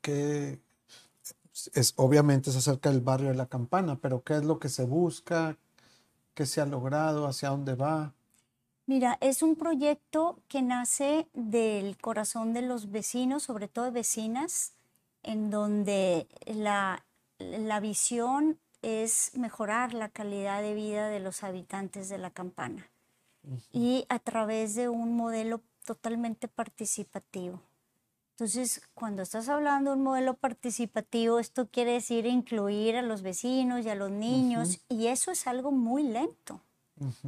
que, 0.00 0.58
es, 1.74 1.92
obviamente 1.96 2.50
se 2.52 2.58
acerca 2.58 2.90
del 2.90 3.02
barrio 3.02 3.28
de 3.28 3.34
la 3.34 3.46
campana, 3.46 3.98
pero 4.00 4.22
¿qué 4.22 4.36
es 4.36 4.44
lo 4.44 4.58
que 4.58 4.70
se 4.70 4.84
busca? 4.84 5.58
¿Qué 6.32 6.46
se 6.46 6.62
ha 6.62 6.66
logrado? 6.66 7.26
¿Hacia 7.26 7.50
dónde 7.50 7.74
va? 7.74 8.14
Mira, 8.88 9.18
es 9.20 9.42
un 9.42 9.54
proyecto 9.54 10.38
que 10.48 10.62
nace 10.62 11.28
del 11.34 11.98
corazón 11.98 12.54
de 12.54 12.62
los 12.62 12.90
vecinos, 12.90 13.42
sobre 13.42 13.68
todo 13.68 13.84
de 13.84 13.90
vecinas, 13.90 14.72
en 15.22 15.50
donde 15.50 16.26
la, 16.46 17.04
visión 17.82 18.58
es 18.80 19.32
mejorar 19.34 19.92
la 19.92 20.08
calidad 20.08 20.62
de 20.62 20.72
vida 20.72 21.08
de 21.08 21.20
los 21.20 21.42
habitantes 21.42 22.08
de 22.08 22.16
la 22.16 22.30
campana 22.30 22.88
y 23.72 24.06
a 24.08 24.18
través 24.20 24.74
de 24.74 24.88
un 24.88 25.14
modelo 25.14 25.60
totalmente 25.84 26.48
participativo. 26.48 27.60
Entonces, 28.30 28.80
cuando 28.94 29.20
estás 29.20 29.50
hablando 29.50 29.90
de 29.90 29.98
un 29.98 30.02
modelo 30.02 30.32
participativo, 30.32 31.40
esto 31.40 31.68
quiere 31.68 31.92
decir 31.92 32.24
incluir 32.24 32.96
a 32.96 33.02
los 33.02 33.20
vecinos 33.20 33.84
y 33.84 33.90
a 33.90 33.94
los 33.94 34.10
niños, 34.10 34.80
y 34.88 35.08
eso 35.08 35.30
es 35.30 35.46
algo 35.46 35.72
muy 35.72 36.04
lento, 36.04 36.62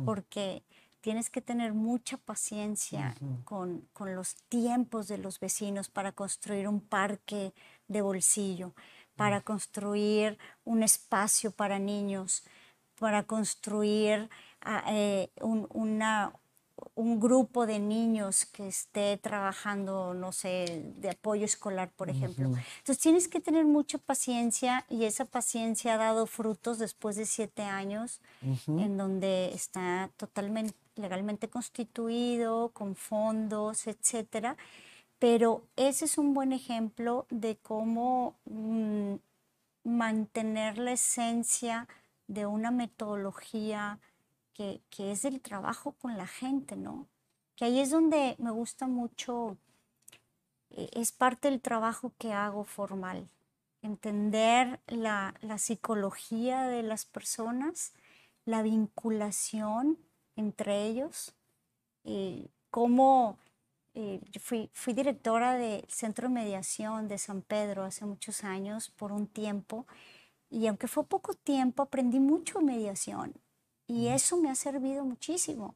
porque 0.07 0.63
tienes 1.01 1.31
que 1.31 1.41
tener 1.41 1.73
mucha 1.73 2.17
paciencia 2.17 3.15
con, 3.45 3.89
los 3.99 4.37
tiempos 4.49 5.09
de 5.09 5.19
los 5.19 5.41
vecinos 5.41 5.89
para 5.89 6.13
construir 6.13 6.69
un 6.69 6.81
parque 6.81 7.53
de 7.89 8.03
bolsillo, 8.03 8.75
para 9.17 9.41
construir 9.41 10.39
un 10.65 10.83
espacio 10.83 11.51
para 11.51 11.79
niños, 11.79 12.43
para 12.99 13.23
construir 13.23 14.29
ah, 14.61 14.85
eh, 14.89 15.31
un, 15.41 15.67
una, 15.71 16.33
un 16.95 17.21
grupo 17.21 17.67
de 17.67 17.79
niños 17.79 18.45
que 18.47 18.69
esté 18.69 19.17
trabajando, 19.17 20.15
no 20.15 20.33
sé, 20.33 20.83
de 20.97 21.11
apoyo 21.11 21.45
escolar, 21.45 21.91
por 21.97 22.11
ejemplo. 22.11 22.47
Entonces 22.47 22.99
tienes 22.99 23.29
que 23.29 23.41
tener 23.41 23.65
mucha 23.65 23.99
paciencia 23.99 24.85
y 24.89 25.05
esa 25.05 25.25
paciencia 25.25 25.95
ha 25.95 25.99
dado 25.99 26.27
frutos 26.27 26.79
después 26.79 27.17
de 27.17 27.27
siete 27.27 27.63
años, 27.63 28.21
en 28.43 28.97
donde 28.97 29.53
está 29.55 30.11
totalmente 30.17 30.75
legalmente 31.01 31.49
constituido, 31.49 32.71
con 32.71 32.97
fondos, 32.97 33.87
etcétera. 33.87 34.57
Pero 35.19 35.65
ese 35.77 36.07
es 36.07 36.19
un 36.19 36.35
buen 36.35 36.53
ejemplo 36.53 37.27
de 37.31 37.57
cómo 37.59 38.37
mm, 38.47 39.17
mantener 39.85 40.79
la 40.79 40.93
esencia 40.93 41.89
de 42.29 42.47
una 42.47 42.71
metodología 42.71 43.99
que, 44.55 44.81
que, 44.91 45.13
es 45.13 45.25
el 45.25 45.41
trabajo 45.41 45.93
con 45.93 46.17
la 46.17 46.27
gente, 46.27 46.77
¿no? 46.77 47.09
Que 47.57 47.67
ahí 47.67 47.81
es 47.81 47.91
donde 47.91 48.37
me 48.39 48.51
gusta 48.51 48.87
mucho, 48.87 49.59
eh, 50.71 50.89
es 50.95 51.13
parte 51.13 51.51
del 51.51 51.61
trabajo 51.61 52.13
que 52.19 52.33
hago 52.33 52.65
formal. 52.65 53.29
entender 53.83 54.81
la, 54.87 55.35
psicología 55.59 56.63
de 56.69 56.83
las 56.83 57.05
personas, 57.07 57.93
la 58.45 58.63
vinculación 58.63 59.99
entre 60.41 60.87
ellos, 60.87 61.33
y 62.05 62.51
cómo 62.71 63.39
eh, 63.95 64.21
yo 64.33 64.41
fui, 64.41 64.71
fui 64.73 64.93
directora 64.93 65.55
del 65.55 65.85
Centro 65.89 66.29
de 66.29 66.35
Mediación 66.35 67.09
de 67.09 67.19
San 67.19 67.43
Pedro 67.43 67.85
hace 67.85 68.05
muchos 68.05 68.45
años 68.45 68.89
por 68.91 69.13
un 69.13 69.27
tiempo 69.27 69.87
y 70.51 70.67
aunque 70.67 70.89
fue 70.89 71.05
poco 71.05 71.35
tiempo 71.35 71.83
aprendí 71.83 72.19
mucho 72.19 72.61
mediación 72.61 73.35
y 73.87 74.09
eso 74.09 74.37
me 74.37 74.51
ha 74.51 74.55
servido 74.55 75.05
muchísimo. 75.05 75.75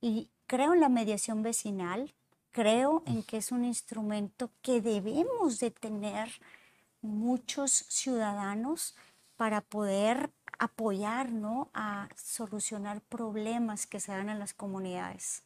Y 0.00 0.30
creo 0.46 0.72
en 0.72 0.80
la 0.80 0.88
mediación 0.88 1.42
vecinal, 1.42 2.14
creo 2.50 3.02
en 3.06 3.22
que 3.22 3.36
es 3.36 3.52
un 3.52 3.64
instrumento 3.64 4.50
que 4.62 4.80
debemos 4.80 5.58
de 5.58 5.70
tener 5.70 6.30
muchos 7.02 7.70
ciudadanos 7.70 8.96
para 9.36 9.60
poder 9.60 10.30
apoyar 10.62 11.28
a 11.74 12.08
solucionar 12.16 13.00
problemas 13.00 13.84
que 13.86 13.98
se 13.98 14.12
dan 14.12 14.28
en 14.28 14.38
las 14.38 14.54
comunidades. 14.54 15.42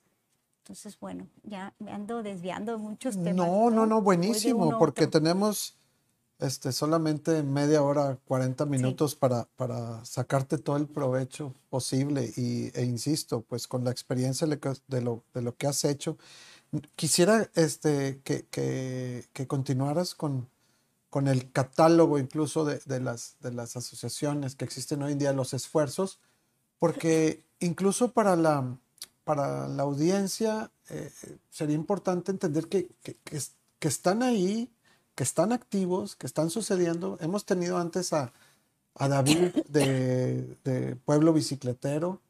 Entonces, 0.58 1.00
bueno, 1.00 1.26
ya 1.42 1.72
me 1.78 1.90
ando 1.90 2.22
desviando 2.22 2.72
de 2.72 2.78
muchos 2.78 3.14
temas. 3.14 3.34
No, 3.34 3.70
no, 3.70 3.86
no, 3.86 4.02
buenísimo, 4.02 4.78
porque 4.78 5.06
tenemos 5.06 5.74
este, 6.38 6.70
solamente 6.70 7.42
media 7.42 7.82
hora, 7.82 8.18
40 8.26 8.66
minutos 8.66 9.14
para, 9.14 9.48
para 9.56 10.04
sacarte 10.04 10.58
todo 10.58 10.76
el 10.76 10.86
provecho 10.86 11.54
posible. 11.70 12.30
Y, 12.36 12.70
e 12.78 12.84
insisto, 12.84 13.40
pues 13.40 13.66
con 13.66 13.84
la 13.84 13.92
experiencia 13.92 14.46
de 14.46 15.00
lo, 15.00 15.24
de 15.32 15.40
lo 15.40 15.56
que 15.56 15.66
has 15.66 15.82
hecho, 15.86 16.18
quisiera 16.94 17.48
este, 17.54 18.20
que, 18.22 18.44
que, 18.50 19.24
que 19.32 19.46
continuaras 19.46 20.14
con, 20.14 20.46
con 21.16 21.28
el 21.28 21.50
catálogo 21.50 22.18
incluso 22.18 22.66
de, 22.66 22.78
de, 22.84 23.00
las, 23.00 23.36
de 23.40 23.50
las 23.50 23.74
asociaciones 23.74 24.54
que 24.54 24.66
existen 24.66 25.02
hoy 25.02 25.12
en 25.12 25.18
día, 25.18 25.32
los 25.32 25.54
esfuerzos, 25.54 26.20
porque 26.78 27.42
incluso 27.58 28.12
para 28.12 28.36
la 28.36 28.76
para 29.24 29.66
la 29.66 29.82
audiencia 29.82 30.70
eh, 30.90 31.10
sería 31.48 31.74
importante 31.74 32.32
entender 32.32 32.68
que, 32.68 32.90
que, 33.00 33.88
están 33.88 34.22
ahí, 34.22 34.70
que 35.14 35.24
están 35.24 35.52
activos, 35.52 36.16
que 36.16 36.26
están 36.26 36.50
sucediendo. 36.50 37.16
Hemos 37.22 37.46
tenido 37.46 37.78
antes 37.78 38.12
a, 38.12 38.34
a 38.94 39.08
David 39.08 39.54
de, 39.70 40.98
Pueblo 41.06 41.32
Bicicletero, 41.32 42.20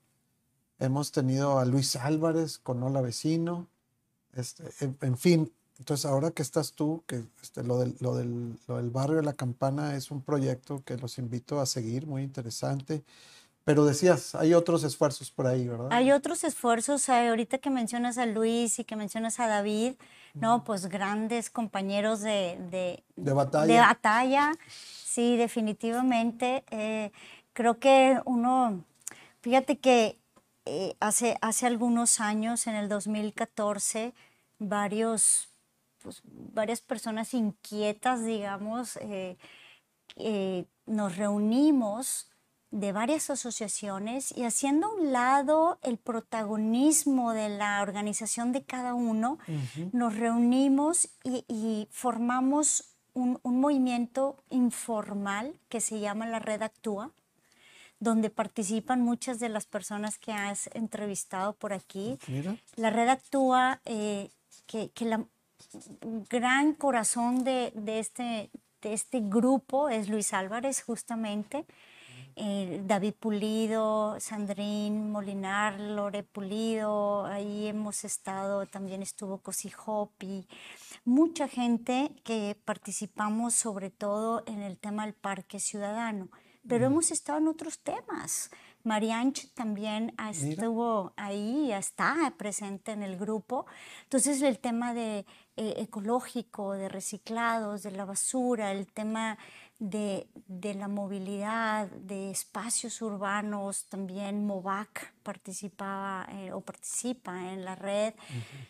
hemos 0.78 1.10
tenido 1.10 1.58
a 1.58 1.64
Luis 1.64 1.96
Álvarez 1.96 2.58
con 2.58 2.80
Hola 2.84 3.00
Vecino, 3.00 3.66
este, 4.32 4.62
en, 4.80 5.18
fin. 5.18 5.52
Entonces, 5.78 6.06
ahora 6.06 6.30
que 6.30 6.42
estás 6.42 6.72
tú, 6.72 7.02
que 7.06 7.24
este, 7.42 7.62
lo, 7.62 7.78
del, 7.78 7.96
lo, 8.00 8.14
del, 8.14 8.58
lo 8.66 8.76
del 8.76 8.90
barrio 8.90 9.16
de 9.16 9.22
la 9.22 9.34
campana 9.34 9.96
es 9.96 10.10
un 10.10 10.22
proyecto 10.22 10.82
que 10.84 10.96
los 10.96 11.18
invito 11.18 11.60
a 11.60 11.66
seguir, 11.66 12.06
muy 12.06 12.22
interesante. 12.22 13.04
Pero 13.64 13.84
decías, 13.84 14.36
hay 14.36 14.54
otros 14.54 14.84
esfuerzos 14.84 15.32
por 15.32 15.48
ahí, 15.48 15.66
¿verdad? 15.66 15.88
Hay 15.90 16.12
otros 16.12 16.44
esfuerzos, 16.44 17.08
ahorita 17.08 17.58
que 17.58 17.68
mencionas 17.68 18.16
a 18.16 18.24
Luis 18.24 18.78
y 18.78 18.84
que 18.84 18.94
mencionas 18.94 19.40
a 19.40 19.48
David, 19.48 19.94
¿no? 20.34 20.62
Pues 20.62 20.86
grandes 20.86 21.50
compañeros 21.50 22.20
de, 22.20 22.58
de, 22.70 23.02
de 23.16 23.32
batalla. 23.32 23.72
De 23.72 23.80
batalla, 23.80 24.52
sí, 24.68 25.36
definitivamente. 25.36 26.62
Eh, 26.70 27.10
creo 27.54 27.80
que 27.80 28.20
uno, 28.24 28.84
fíjate 29.40 29.78
que 29.78 30.20
eh, 30.64 30.94
hace, 31.00 31.36
hace 31.40 31.66
algunos 31.66 32.20
años, 32.20 32.68
en 32.68 32.76
el 32.76 32.88
2014, 32.88 34.14
varios, 34.60 35.48
pues, 36.06 36.22
varias 36.24 36.80
personas 36.80 37.34
inquietas, 37.34 38.24
digamos, 38.24 38.96
eh, 39.02 39.36
nos 40.86 41.16
reunimos 41.16 42.30
de 42.70 42.92
varias 42.92 43.28
asociaciones 43.28 44.32
y 44.36 44.44
haciendo 44.44 44.86
a 44.86 44.94
un 44.94 45.12
lado 45.12 45.80
el 45.82 45.98
protagonismo 45.98 47.32
de 47.32 47.48
la 47.48 47.82
organización 47.82 48.52
de 48.52 48.62
cada 48.62 48.94
uno, 48.94 49.40
nos 49.90 50.14
reunimos 50.14 51.08
y, 51.24 51.88
formamos 51.90 52.84
un, 53.12 53.40
movimiento 53.42 54.44
informal 54.50 55.58
que 55.68 55.80
se 55.80 55.98
llama 55.98 56.28
la 56.28 56.38
Red 56.38 56.62
Actúa, 56.62 57.10
donde 57.98 58.30
participan 58.30 59.00
muchas 59.00 59.40
de 59.40 59.48
las 59.48 59.66
personas 59.66 60.18
que 60.18 60.32
has 60.32 60.70
entrevistado 60.72 61.54
por 61.54 61.72
aquí. 61.72 62.16
La 62.76 62.90
Red 62.90 63.08
Actúa, 63.08 63.80
eh, 63.86 64.30
que, 64.66 64.92
el 65.00 65.26
gran 66.28 66.74
corazón 66.74 67.44
de, 67.44 67.72
este, 67.86 68.50
de 68.82 68.92
este 68.92 69.20
grupo 69.20 69.88
es 69.88 70.08
Luis 70.08 70.32
Álvarez, 70.32 70.82
justamente. 70.82 71.66
Eh, 72.38 72.82
David 72.84 73.14
Pulido, 73.14 74.20
Sandrín 74.20 75.10
Molinar, 75.10 75.80
Lore 75.80 76.22
Pulido, 76.22 77.24
ahí 77.24 77.66
hemos 77.66 78.04
estado, 78.04 78.66
también 78.66 79.00
estuvo 79.00 79.38
Cosi 79.38 79.72
Hopi, 79.86 80.46
mucha 81.06 81.48
gente 81.48 82.12
que 82.24 82.54
participamos 82.66 83.54
sobre 83.54 83.88
todo 83.88 84.42
en 84.46 84.60
el 84.60 84.76
tema 84.76 85.06
del 85.06 85.14
parque 85.14 85.60
ciudadano, 85.60 86.28
pero 86.68 86.84
hemos 86.84 87.10
estado 87.10 87.38
en 87.38 87.48
otros 87.48 87.78
temas. 87.78 88.50
Marianch 88.86 89.52
también 89.54 90.14
estuvo 90.30 91.12
ahí, 91.16 91.72
está 91.72 92.32
presente 92.36 92.92
en 92.92 93.02
el 93.02 93.16
grupo. 93.18 93.66
Entonces 94.04 94.40
el 94.42 94.60
tema 94.60 94.94
de 94.94 95.26
eh, 95.56 95.74
ecológico, 95.78 96.74
de 96.74 96.88
reciclados, 96.88 97.82
de 97.82 97.90
la 97.90 98.04
basura, 98.04 98.72
el 98.72 98.86
tema 98.86 99.38
de, 99.78 100.26
la 100.74 100.88
movilidad, 100.88 101.88
de 101.88 102.30
espacios 102.30 103.02
urbanos, 103.02 103.86
también 103.86 104.46
MOVAC 104.46 105.12
participaba 105.22 106.26
eh, 106.32 106.52
o 106.52 106.60
participa 106.60 107.52
en 107.52 107.64
la 107.64 107.74
red. 107.74 108.14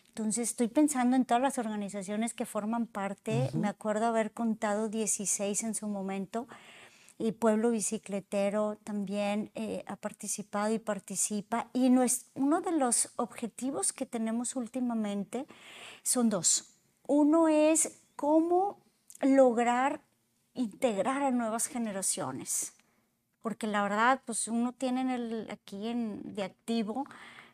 Entonces 0.09 0.49
estoy 0.49 0.67
pensando 0.67 1.15
en 1.15 1.25
todas 1.25 1.41
las 1.41 1.57
organizaciones 1.57 2.33
que 2.33 2.45
forman 2.45 2.87
parte. 2.87 3.49
Me 3.53 3.67
acuerdo 3.67 4.07
haber 4.07 4.31
contado 4.31 4.89
16 4.89 5.63
en 5.63 5.75
su 5.75 5.87
momento. 5.87 6.47
Y 7.19 7.31
Pueblo 7.31 7.71
Bicicletero 7.71 8.77
también 8.83 9.49
eh, 9.55 9.83
ha 9.87 9.95
participado 9.95 10.71
y 10.73 10.79
participa. 10.79 11.67
Y 11.73 11.87
uno 11.87 12.61
de 12.61 12.71
los 12.73 13.09
objetivos 13.15 13.91
que 13.91 14.05
tenemos 14.05 14.55
últimamente 14.55 15.47
son 16.03 16.29
dos. 16.29 16.76
Uno 17.07 17.47
es 17.47 18.01
cómo 18.15 18.83
lograr 19.21 20.01
integrar 20.53 21.23
a 21.23 21.31
nuevas 21.31 21.67
generaciones. 21.67 22.73
Porque 23.41 23.67
la 23.67 23.81
verdad, 23.83 24.21
pues 24.25 24.47
uno 24.47 24.73
tiene 24.73 25.15
el, 25.15 25.47
aquí 25.49 25.87
en, 25.87 26.35
de 26.35 26.43
activo, 26.43 27.05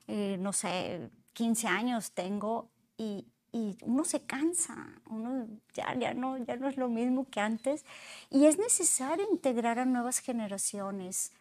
eh, 0.08 0.38
no 0.40 0.54
sé, 0.54 1.12
15 1.34 1.68
años 1.68 2.12
tengo 2.14 2.70
y, 2.98 3.28
y, 3.52 3.78
uno 3.84 4.04
se 4.04 4.22
cansa, 4.26 4.88
uno 5.08 5.48
ya, 5.74 5.94
ya, 6.00 6.14
no, 6.14 6.38
ya 6.38 6.56
no 6.56 6.68
es 6.68 6.78
lo 6.78 6.90
mismo 6.90 7.30
que 7.30 7.40
antes. 7.40 7.86
Y 8.32 8.46
es 8.46 8.58
necesario 8.58 9.28
integrar 9.32 9.78
a 9.78 9.86
nuevas 9.86 10.20
generaciones. 10.20 11.32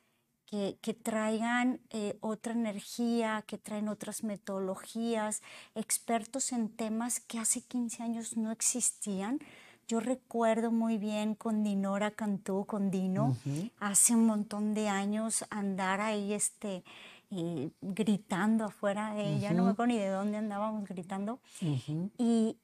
Que, 0.52 0.76
que, 0.82 0.92
traigan 0.92 1.80
eh, 1.88 2.18
otra 2.20 2.52
energía, 2.52 3.42
que 3.46 3.56
traen 3.56 3.88
otras 3.88 4.22
metodologías, 4.22 5.40
expertos 5.74 6.52
en 6.52 6.68
temas 6.68 7.20
que 7.20 7.38
hace 7.38 7.62
15 7.62 8.02
años 8.02 8.36
no 8.36 8.52
existían, 8.52 9.38
yo 9.88 10.00
recuerdo 10.00 10.70
muy 10.70 10.96
bien 10.96 11.34
con 11.34 11.64
Dinora 11.64 12.10
Cantú, 12.10 12.64
con 12.64 12.90
Dino, 12.90 13.36
hace 13.78 14.14
un 14.14 14.26
montón 14.26 14.74
de 14.74 14.88
años 14.88 15.44
andar 15.50 16.00
ahí 16.00 16.32
este, 16.32 16.84
eh, 17.30 17.70
gritando 17.80 18.64
afuera 18.64 19.14
de 19.14 19.36
ella, 19.36 19.52
no 19.52 19.64
me 19.64 19.70
acuerdo 19.70 19.92
ni 19.92 19.98
de 19.98 20.08
dónde 20.08 20.38
andábamos 20.38 20.88
gritando. 20.88 21.40
y, 22.18 22.56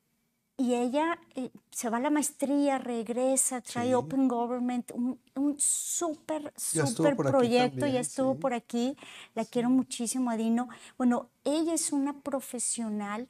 y, 0.58 0.74
ella 0.74 1.18
eh, 1.34 1.50
se 1.70 1.88
va 1.88 1.96
a 1.96 2.00
la 2.00 2.10
maestría, 2.10 2.78
regresa, 2.78 3.60
trae 3.60 3.94
Open 3.94 4.28
Government, 4.28 4.90
un, 4.92 5.18
un 5.34 5.56
súper, 5.58 6.52
súper 6.56 7.16
proyecto, 7.16 7.86
ya 7.86 8.00
estuvo 8.00 8.34
por 8.34 8.52
aquí, 8.52 8.96
la 9.34 9.44
quiero 9.44 9.70
muchísimo 9.70 10.30
a 10.30 10.36
Dino. 10.36 10.68
Bueno, 10.96 11.30
ella 11.44 11.74
es 11.74 11.92
una 11.92 12.20
profesional 12.20 13.28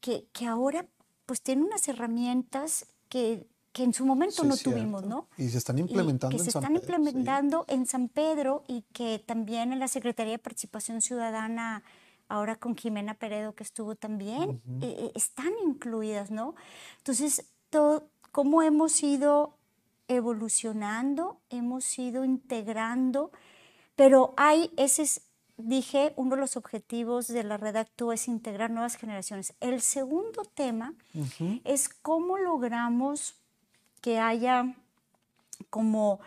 que, 0.00 0.26
que 0.32 0.46
ahora 0.46 0.86
pues 1.26 1.42
tiene 1.42 1.62
unas 1.62 1.86
herramientas 1.86 2.86
que, 3.08 3.46
que 3.72 3.84
en 3.84 3.94
su 3.94 4.04
momento 4.04 4.42
no 4.44 4.56
tuvimos, 4.56 5.04
¿no? 5.04 5.28
Y 5.36 5.48
se 5.48 5.58
están 5.58 5.78
implementando 5.78 6.36
que 6.36 6.42
se 6.42 6.50
están 6.50 6.74
implementando 6.74 7.64
en 7.68 7.86
San 7.86 8.08
Pedro 8.08 8.64
y 8.66 8.82
que 8.92 9.22
también 9.24 9.72
en 9.72 9.78
la 9.78 9.88
Secretaría 9.88 10.32
de 10.32 10.38
Participación 10.38 11.00
Ciudadana, 11.00 11.84
ahora 12.30 12.56
con 12.56 12.76
Jimena 12.76 13.14
Peredo 13.14 13.54
que 13.54 13.64
estuvo 13.64 13.94
también, 13.94 14.62
eh, 14.80 14.96
eh, 14.98 15.12
están 15.14 15.52
incluidas, 15.64 16.30
¿no? 16.30 16.54
Entonces, 16.98 17.44
todo, 17.68 18.08
cómo 18.32 18.62
hemos 18.62 19.02
ido 19.02 19.56
evolucionando, 20.08 21.40
hemos 21.50 21.98
ido 21.98 22.24
integrando, 22.24 23.30
pero 23.96 24.32
hay 24.36 24.70
ese 24.76 25.04
dije, 25.62 26.12
uno 26.16 26.36
de 26.36 26.40
los 26.40 26.56
objetivos 26.56 27.28
de 27.28 27.44
la 27.44 27.56
Red 27.56 27.76
Actúa 27.76 28.14
es 28.14 28.28
integrar 28.28 28.70
nuevas 28.70 28.96
generaciones. 28.96 29.52
El 29.60 29.82
segundo 29.82 30.44
tema 30.44 30.94
es 31.64 31.88
cómo 31.88 32.38
logramos 32.38 33.34
que 34.00 34.18
haya 34.18 34.74
como 35.68 36.20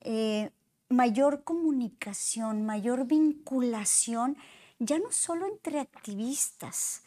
eh, 0.00 0.50
mayor 0.88 1.42
comunicación, 1.42 2.64
mayor 2.64 3.06
vinculación, 3.06 4.36
ya 4.78 4.98
no 4.98 5.10
solo 5.12 5.46
entre 5.46 5.80
activistas, 5.80 7.02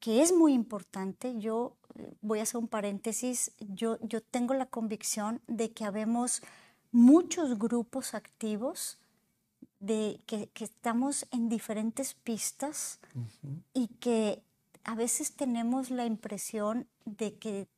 que 0.00 0.22
es 0.22 0.32
muy 0.32 0.52
importante. 0.52 1.38
Yo 1.38 1.76
eh, 1.94 2.14
voy 2.20 2.40
a 2.40 2.42
hacer 2.42 2.58
un 2.58 2.68
paréntesis, 2.68 3.52
yo, 3.58 3.98
yo 4.00 4.20
tengo 4.20 4.54
la 4.54 4.66
convicción 4.66 5.40
de 5.46 5.70
que 5.72 5.84
habemos 5.84 6.42
muchos 6.92 7.58
grupos 7.58 8.14
activos 8.14 8.98
de 9.80 10.20
que, 10.26 10.50
estamos 10.60 11.26
en 11.30 11.48
diferentes 11.48 12.14
pistas 12.14 12.98
y 13.74 13.88
que 13.88 14.42
a 14.84 14.94
veces 14.94 15.36
tenemos 15.36 15.90
la 15.90 16.06
impresión 16.06 16.88
de 17.04 17.36
que, 17.36 17.68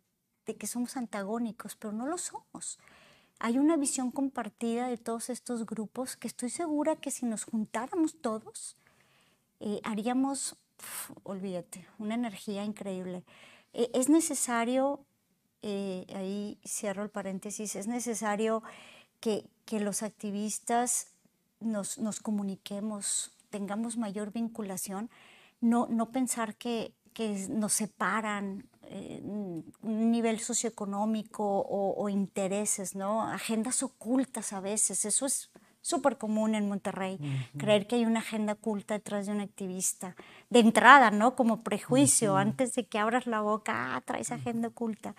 de 0.47 0.57
que 0.57 0.67
somos 0.67 0.97
antagónicos, 0.97 1.77
pero 1.77 1.93
no 1.93 2.07
lo 2.07 2.17
somos. 2.17 2.79
Hay 3.39 3.59
una 3.59 3.77
visión 3.77 4.11
compartida 4.11 4.89
de 4.89 4.99
todos 4.99 5.31
estos 5.31 5.67
grupos 5.67 6.17
que 6.17 6.29
estoy 6.29 6.51
segura 6.51 6.97
que 6.97 7.11
si 7.11 7.27
nos 7.27 7.45
juntáramos 7.45 8.21
todos, 8.21 8.77
eh, 9.61 9.81
haríamos, 9.85 10.57
olvídate, 11.23 11.87
una 11.99 12.15
energía 12.15 12.65
increíble. 12.65 13.25
Eh, 13.75 13.91
es 13.95 14.09
necesario, 14.09 15.05
eh, 15.63 16.07
ahí 16.15 16.59
cierro 16.67 17.03
el 17.03 17.11
paréntesis, 17.11 17.77
es 17.77 17.87
necesario 17.87 18.63
que, 19.21 19.45
que 19.67 19.79
los 19.79 20.03
activistas 20.03 21.09
nos, 21.61 21.99
nos, 21.99 22.21
comuniquemos, 22.21 23.33
tengamos 23.51 23.99
mayor 23.99 24.33
vinculación, 24.33 25.11
no, 25.61 25.87
no 25.91 26.11
pensar 26.11 26.57
que, 26.57 26.95
que 27.13 27.47
nos 27.51 27.75
separan 27.75 28.67
un 28.93 30.11
nivel 30.11 30.41
socioeconómico 30.41 31.45
o, 31.45 32.09
intereses, 32.09 32.97
¿no? 32.97 33.23
Agendas 33.23 33.85
ocultas 33.85 34.53
a 34.53 34.59
veces, 34.59 35.05
eso 35.05 35.27
es 35.27 35.51
súper 35.81 36.19
común 36.19 36.55
en 36.55 36.69
Monterrey, 36.69 37.19
creer 37.57 37.87
que 37.87 37.97
hay 37.97 38.05
una 38.05 38.21
agenda 38.21 38.55
oculta 38.55 38.95
detrás 38.95 39.27
de 39.27 39.33
un 39.33 39.41
activista. 39.41 40.15
De 40.51 40.61
entrada, 40.61 41.11
¿no? 41.11 41.35
Como 41.35 41.63
prejuicio, 41.63 42.37
antes 42.37 42.75
de 42.75 42.87
que 42.87 42.99
abras 42.99 43.27
la 43.27 43.41
boca, 43.41 43.97
ah, 43.97 44.01
traes 44.03 44.31
agenda 44.31 44.69
oculta. 44.69 45.15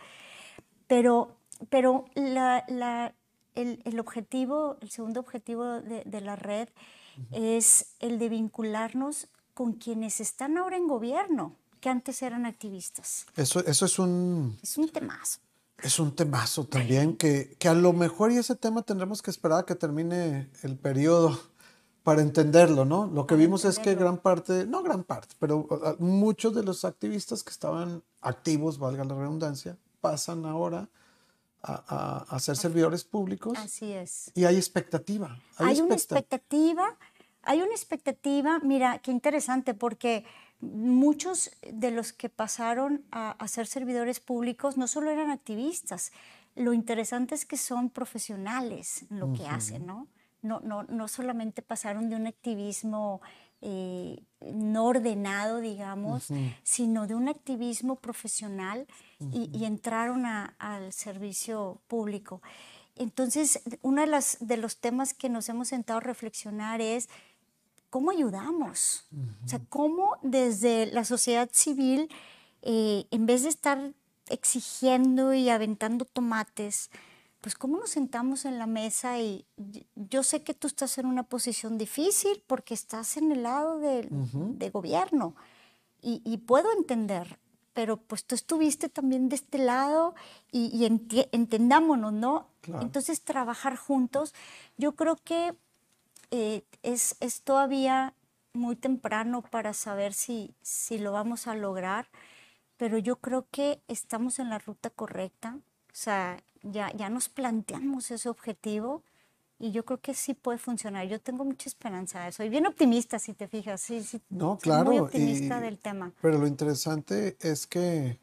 Pero, 0.87 1.37
pero 1.69 2.05
la, 2.15 2.63
la, 2.67 3.13
el, 3.55 3.81
el, 3.85 3.99
objetivo, 3.99 4.77
el 4.81 4.91
segundo 4.91 5.19
objetivo 5.19 5.81
de, 5.81 6.03
de 6.05 6.21
la 6.21 6.35
red 6.35 6.69
es 7.31 7.95
el 7.99 8.19
de 8.19 8.29
vincularnos 8.29 9.27
con 9.53 9.73
quienes 9.73 10.19
están 10.19 10.57
ahora 10.57 10.77
en 10.77 10.87
gobierno, 10.87 11.55
que 11.79 11.89
antes 11.89 12.21
eran 12.21 12.45
activistas. 12.45 13.25
Eso, 13.35 13.59
eso 13.65 13.85
es 13.85 13.99
un... 13.99 14.57
Es 14.61 14.77
un 14.77 14.89
temazo. 14.89 15.39
Es 15.83 15.99
un 15.99 16.15
temazo 16.15 16.65
también, 16.65 17.17
que, 17.17 17.55
que 17.57 17.67
a 17.67 17.73
lo 17.73 17.93
mejor 17.93 18.31
y 18.31 18.37
ese 18.37 18.55
tema 18.55 18.83
tendremos 18.83 19.21
que 19.21 19.31
esperar 19.31 19.59
a 19.59 19.65
que 19.65 19.75
termine 19.75 20.49
el 20.63 20.77
periodo 20.77 21.39
para 22.03 22.21
entenderlo, 22.21 22.85
¿no? 22.85 23.07
Lo 23.07 23.27
que 23.27 23.35
vimos 23.35 23.65
es 23.65 23.77
que 23.77 23.95
gran 23.95 24.17
parte, 24.17 24.65
no 24.65 24.81
gran 24.81 25.03
parte, 25.03 25.35
pero 25.39 25.67
muchos 25.99 26.55
de 26.55 26.63
los 26.63 26.83
activistas 26.83 27.43
que 27.43 27.51
estaban 27.51 28.03
activos, 28.21 28.79
valga 28.79 29.03
la 29.03 29.15
redundancia, 29.15 29.77
pasan 30.01 30.45
ahora 30.45 30.89
a, 31.61 32.25
a, 32.27 32.39
ser 32.39 32.57
servidores 32.57 33.03
públicos. 33.03 33.57
Así 33.57 33.93
es. 33.93 34.31
Y 34.33 34.45
hay 34.45 34.55
expectativa. 34.55 35.39
Hay, 35.57 35.79
una 35.79 35.93
expectativa, 35.93 36.97
hay 37.43 37.61
una 37.61 37.71
expectativa, 37.71 38.59
mira, 38.59 38.97
qué 38.99 39.11
interesante, 39.11 39.75
porque 39.75 40.25
muchos 40.61 41.51
de 41.71 41.91
los 41.91 42.13
que 42.13 42.29
pasaron 42.29 43.03
a, 43.11 43.35
ser 43.47 43.67
servidores 43.67 44.19
públicos 44.19 44.77
no 44.77 44.87
solo 44.87 45.09
eran 45.09 45.31
activistas, 45.31 46.11
lo 46.55 46.73
interesante 46.73 47.35
es 47.35 47.45
que 47.45 47.57
son 47.57 47.89
profesionales 47.89 49.05
en 49.09 49.19
lo 49.19 49.33
que 49.33 49.47
hacen, 49.47 49.85
¿no? 49.85 50.07
No, 50.41 50.59
no, 50.59 50.83
no 50.83 51.07
solamente 51.07 51.61
pasaron 51.61 52.09
de 52.09 52.15
un 52.15 52.25
activismo 52.25 53.21
eh, 53.63 54.23
no 54.53 54.85
ordenado, 54.85 55.59
digamos, 55.59 56.29
sino 56.63 57.05
de 57.05 57.13
un 57.13 57.29
activismo 57.29 57.97
profesional 57.97 58.87
y, 59.31 59.65
entraron 59.65 60.25
al 60.25 60.91
servicio 60.93 61.79
público. 61.87 62.41
Entonces, 62.95 63.61
uno 63.83 64.01
de, 64.01 64.07
las, 64.07 64.37
de 64.41 64.57
los 64.57 64.77
temas 64.77 65.13
que 65.13 65.29
nos 65.29 65.47
hemos 65.47 65.67
sentado 65.67 65.97
a 65.97 66.01
reflexionar 66.01 66.81
es 66.81 67.07
cómo 67.91 68.09
ayudamos, 68.09 69.03
o 69.43 69.47
sea, 69.47 69.59
cómo 69.69 70.17
desde 70.23 70.87
la 70.87 71.03
sociedad 71.03 71.49
civil, 71.51 72.09
eh, 72.61 73.05
en 73.11 73.25
vez 73.25 73.43
de 73.43 73.49
estar 73.49 73.93
exigiendo 74.29 75.33
y 75.33 75.49
aventando 75.49 76.05
tomates, 76.05 76.89
pues 77.41 77.53
cómo 77.53 77.77
nos 77.77 77.89
sentamos 77.89 78.45
en 78.45 78.57
la 78.59 78.65
mesa 78.65 79.19
y 79.19 79.45
yo 79.95 80.23
sé 80.23 80.41
que 80.41 80.53
tú 80.53 80.67
estás 80.67 80.97
en 80.99 81.05
una 81.05 81.23
posición 81.23 81.77
difícil 81.77 82.41
porque 82.47 82.73
estás 82.73 83.17
en 83.17 83.33
el 83.33 83.43
lado 83.43 83.79
de, 83.79 84.69
gobierno 84.71 85.35
y, 86.01 86.37
puedo 86.47 86.71
entender, 86.71 87.39
pero 87.73 87.97
pues 87.97 88.23
tú 88.23 88.35
estuviste 88.35 88.87
también 88.87 89.27
de 89.27 89.35
este 89.35 89.57
lado 89.57 90.15
y, 90.49 90.85
entendámonos, 90.85 92.13
¿no? 92.13 92.47
Entonces 92.79 93.21
trabajar 93.21 93.75
juntos, 93.75 94.33
yo 94.77 94.95
creo 94.95 95.17
que 95.17 95.53
eh, 96.31 96.63
es, 96.81 97.15
es, 97.19 97.41
todavía 97.41 98.15
muy 98.53 98.75
temprano 98.75 99.41
para 99.41 99.73
saber 99.73 100.13
si, 100.13 100.55
si 100.61 100.97
lo 100.97 101.11
vamos 101.11 101.47
a 101.47 101.55
lograr, 101.55 102.07
pero 102.77 102.97
yo 102.97 103.17
creo 103.17 103.45
que 103.51 103.81
estamos 103.87 104.39
en 104.39 104.49
la 104.49 104.57
ruta 104.59 104.89
correcta. 104.89 105.59
O 105.87 105.93
sea, 105.93 106.41
ya, 106.63 106.91
ya 106.95 107.09
nos 107.09 107.29
planteamos 107.29 108.11
ese 108.11 108.29
objetivo 108.29 109.03
y 109.59 109.71
yo 109.71 109.85
creo 109.85 109.99
que 109.99 110.13
sí 110.13 110.33
puede 110.33 110.57
funcionar. 110.57 111.07
Yo 111.07 111.19
tengo 111.19 111.45
mucha 111.45 111.69
esperanza. 111.69 112.31
Soy 112.31 112.49
bien 112.49 112.65
optimista, 112.65 113.19
si 113.19 113.33
te 113.33 113.47
fijas. 113.47 113.81
Sí, 113.81 114.01
sí, 114.01 114.21
no, 114.29 114.57
claro. 114.57 114.89
Muy 114.89 114.99
optimista 114.99 115.59
del 115.59 115.77
tema. 115.77 116.11
Pero 116.21 116.39
lo 116.39 116.47
interesante 116.47 117.37
es 117.39 117.67
que 117.67 118.17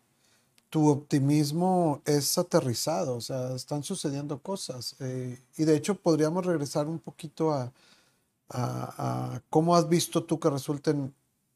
tu 0.70 0.88
optimismo 0.88 2.02
es 2.04 2.36
aterrizado, 2.36 3.16
o 3.16 3.20
sea, 3.20 3.54
están 3.54 3.82
sucediendo 3.82 4.38
cosas. 4.40 4.96
Eh, 5.00 5.40
y 5.56 5.64
de 5.64 5.76
hecho 5.76 5.94
podríamos 5.94 6.44
regresar 6.44 6.88
un 6.88 6.98
poquito 6.98 7.52
a, 7.52 7.72
a, 8.50 9.42
cómo 9.50 9.76
has 9.76 9.88
visto 9.88 10.24
tú 10.24 10.40
que 10.40 10.50
resulten 10.50 11.14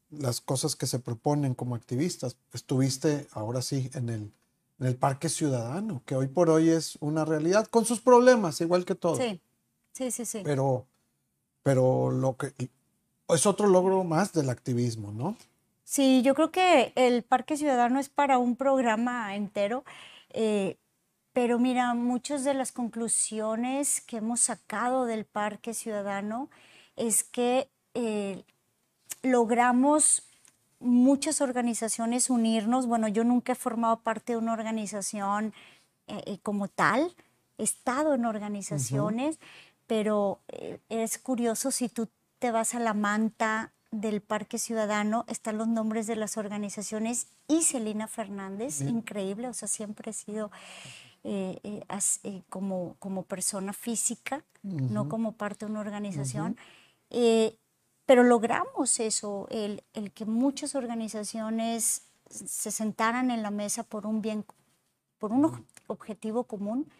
las 0.09 0.41
cosas 0.41 0.75
que 0.75 0.85
se 0.85 0.99
proponen 0.99 1.55
como 1.55 1.75
activistas. 1.75 2.37
Estuviste 2.53 3.27
ahora 3.31 3.61
sí 3.61 3.89
en 3.93 4.09
el, 4.09 4.31
en 4.79 4.87
el 4.87 4.95
Parque 4.95 5.29
Ciudadano, 5.29 6.03
que 6.05 6.15
hoy 6.15 6.27
por 6.27 6.49
hoy 6.49 6.69
es 6.69 6.97
una 6.99 7.25
realidad 7.25 7.67
con 7.67 7.85
sus 7.85 7.99
problemas, 7.99 8.61
igual 8.61 8.85
que 8.85 8.95
todo. 8.95 9.15
Sí, 9.15 9.41
sí, 9.91 10.11
sí, 10.11 10.25
sí. 10.25 10.41
Pero, 10.43 10.85
pero 11.63 12.11
lo 12.11 12.37
que 12.37 12.53
es 13.29 13.45
otro 13.45 13.67
logro 13.67 14.03
más 14.03 14.33
del 14.33 14.49
activismo, 14.49 15.11
¿no? 15.11 15.35
Sí, 15.83 16.21
yo 16.23 16.33
creo 16.33 16.51
que 16.51 16.93
el 16.95 17.23
Parque 17.23 17.57
Ciudadano 17.57 17.99
es 17.99 18.09
para 18.09 18.37
un 18.37 18.55
programa 18.55 19.35
entero. 19.35 19.83
Eh, 20.29 20.77
pero 21.33 21.57
mira, 21.57 21.93
muchas 21.95 22.43
de 22.43 22.53
las 22.53 22.71
conclusiones 22.71 24.01
que 24.01 24.17
hemos 24.17 24.39
sacado 24.39 25.05
del 25.05 25.25
Parque 25.25 25.73
Ciudadano 25.73 26.49
es 26.95 27.23
que 27.23 27.69
eh, 27.93 28.43
logramos 29.21 30.23
muchas 30.79 31.41
organizaciones 31.41 32.29
unirnos. 32.29 32.87
Bueno, 32.87 33.07
yo 33.07 33.23
nunca 33.23 33.53
he 33.53 33.55
formado 33.55 33.99
parte 34.01 34.33
de 34.33 34.37
una 34.37 34.53
organización 34.53 35.53
eh, 36.07 36.21
eh, 36.25 36.39
como 36.43 36.67
tal, 36.67 37.15
he 37.57 37.63
estado 37.63 38.15
en 38.15 38.25
organizaciones, 38.25 39.39
pero 39.87 40.39
es 40.89 41.17
curioso 41.19 41.71
si 41.71 41.87
tú 41.87 42.09
te 42.39 42.51
vas 42.51 42.73
a 42.73 42.79
la 42.79 42.93
manta 42.93 43.71
del 43.91 44.21
Parque 44.21 44.57
Ciudadano, 44.57 45.23
están 45.27 45.59
los 45.59 45.67
nombres 45.67 46.07
de 46.07 46.15
las 46.15 46.35
organizaciones 46.37 47.27
y 47.47 47.61
Celina 47.61 48.07
Fernández, 48.07 48.81
increíble, 48.81 49.47
o 49.47 49.53
sea, 49.53 49.67
siempre 49.67 50.11
he 50.11 50.13
sido 50.13 50.49
como, 52.49 52.95
como 52.97 53.23
persona 53.23 53.71
física, 53.71 54.43
no 54.63 55.07
como 55.07 55.33
parte 55.33 55.65
de 55.65 55.71
una 55.71 55.81
organización. 55.81 56.57
Eh, 57.13 57.57
pero 58.05 58.23
logramos 58.23 58.99
eso, 58.99 59.47
el, 59.49 59.83
el, 59.93 60.11
que 60.11 60.25
muchas 60.25 60.75
organizaciones 60.75 62.01
se 62.29 62.71
sentaran 62.71 63.31
en 63.31 63.43
la 63.43 63.51
mesa 63.51 63.83
por 63.83 64.05
un 64.05 64.21
bien, 64.21 64.45
por 65.19 65.31
un 65.31 65.65
objetivo 65.87 66.43
común. 66.43 66.91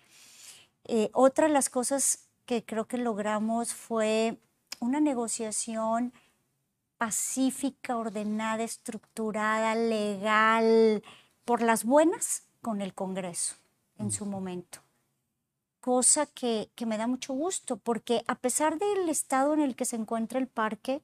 Eh, 0.85 1.09
otra 1.13 1.47
de 1.47 1.53
las 1.53 1.69
cosas 1.69 2.27
que 2.45 2.63
creo 2.63 2.85
que 2.85 2.97
logramos 2.97 3.73
fue 3.73 4.37
una 4.79 4.99
negociación 4.99 6.13
pacífica, 6.97 7.97
ordenada, 7.97 8.63
estructurada, 8.63 9.75
legal, 9.75 11.03
por 11.43 11.61
las 11.61 11.83
buenas 11.83 12.43
con 12.61 12.81
el 12.81 12.93
Congreso 12.93 13.55
en 13.97 14.11
su 14.11 14.25
momento 14.25 14.82
cosa 15.83 16.27
que, 16.27 16.69
me 16.87 16.97
da 16.97 17.07
mucho 17.07 17.33
gusto, 17.33 17.75
porque 17.75 18.23
a 18.27 18.35
pesar 18.35 18.79
del 18.79 19.09
estado 19.09 19.53
en 19.53 19.59
el 19.59 19.75
que 19.75 19.83
se 19.83 19.97
encuentra 19.97 20.39
el 20.39 20.47
parque, 20.47 21.01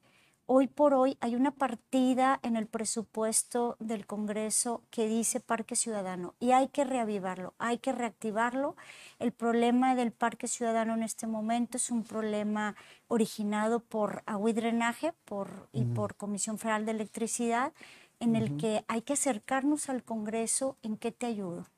Hoy 0.52 0.66
por 0.66 0.94
hoy 0.94 1.16
hay 1.20 1.36
una 1.36 1.52
partida 1.52 2.40
en 2.42 2.56
el 2.56 2.66
presupuesto 2.66 3.76
del 3.78 4.04
Congreso 4.04 4.82
que 4.90 5.06
dice 5.06 5.38
Parque 5.38 5.76
Ciudadano 5.76 6.34
y 6.40 6.50
hay 6.50 6.66
que 6.66 6.82
reavivarlo, 6.82 7.54
hay 7.58 7.78
que 7.78 7.92
reactivarlo. 7.92 8.74
El 9.20 9.30
problema 9.30 9.94
del 9.94 10.10
Parque 10.10 10.48
Ciudadano 10.48 10.94
en 10.94 11.04
este 11.04 11.28
momento 11.28 11.76
es 11.76 11.92
un 11.92 12.02
problema 12.02 12.74
originado 13.06 13.78
por 13.78 14.24
agua 14.26 14.50
y 14.50 14.52
drenaje 14.52 15.12
por, 15.24 15.68
y 15.72 15.84
por 15.84 16.16
Comisión 16.16 16.58
Federal 16.58 16.84
de 16.84 16.90
Electricidad, 16.90 17.72
en 18.18 18.34
el 18.34 18.56
que 18.56 18.84
hay 18.88 19.02
que 19.02 19.12
acercarnos 19.12 19.88
al 19.88 20.02
Congreso 20.02 20.76
en 20.82 20.96
qué 20.96 21.12
te 21.12 21.26
ayudo. 21.26 21.68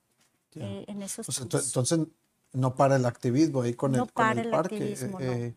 Eh, 0.54 0.86
en 0.88 1.02
esos 1.02 1.28
entonces, 1.40 1.98
no 2.52 2.74
para 2.74 2.96
el 2.96 3.06
activismo 3.06 3.62
ahí 3.62 3.74
con 3.74 3.94
el, 3.94 4.10
con 4.12 4.38
el, 4.38 4.50
parque. 4.50 4.76
Activismo, 4.76 5.20
eh, 5.20 5.54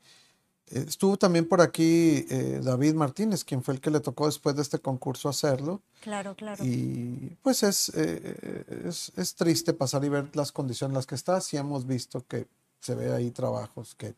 eh, 0.68 0.86
estuvo 0.88 1.16
también 1.18 1.48
por 1.48 1.62
aquí 1.62 2.26
eh, 2.30 2.60
David 2.64 2.96
Martínez, 2.96 3.44
quien 3.44 3.62
fue 3.62 3.76
el 3.76 3.82
que 3.82 3.92
le 3.92 4.00
tocó 4.00 4.26
después 4.26 4.56
de 4.56 4.64
este 4.64 4.80
concurso 4.80 5.30
hacerlo. 5.30 5.82
Claro, 6.02 6.36
claro. 6.36 6.64
Y 6.64 7.38
pues 7.44 7.64
es, 7.64 7.90
eh, 7.90 8.84
es, 8.86 9.12
es, 9.16 9.36
triste 9.36 9.74
pasar 9.74 10.04
y 10.06 10.10
ver 10.10 10.36
las 10.36 10.52
condiciones 10.52 10.92
en 10.92 10.96
las 10.96 11.06
que 11.06 11.16
está. 11.16 11.40
Sí 11.42 11.58
hemos 11.58 11.86
visto 11.86 12.26
que 12.28 12.48
se 12.80 12.96
ve 12.96 13.14
ahí 13.14 13.32
trabajos 13.32 13.96
que 13.96 14.16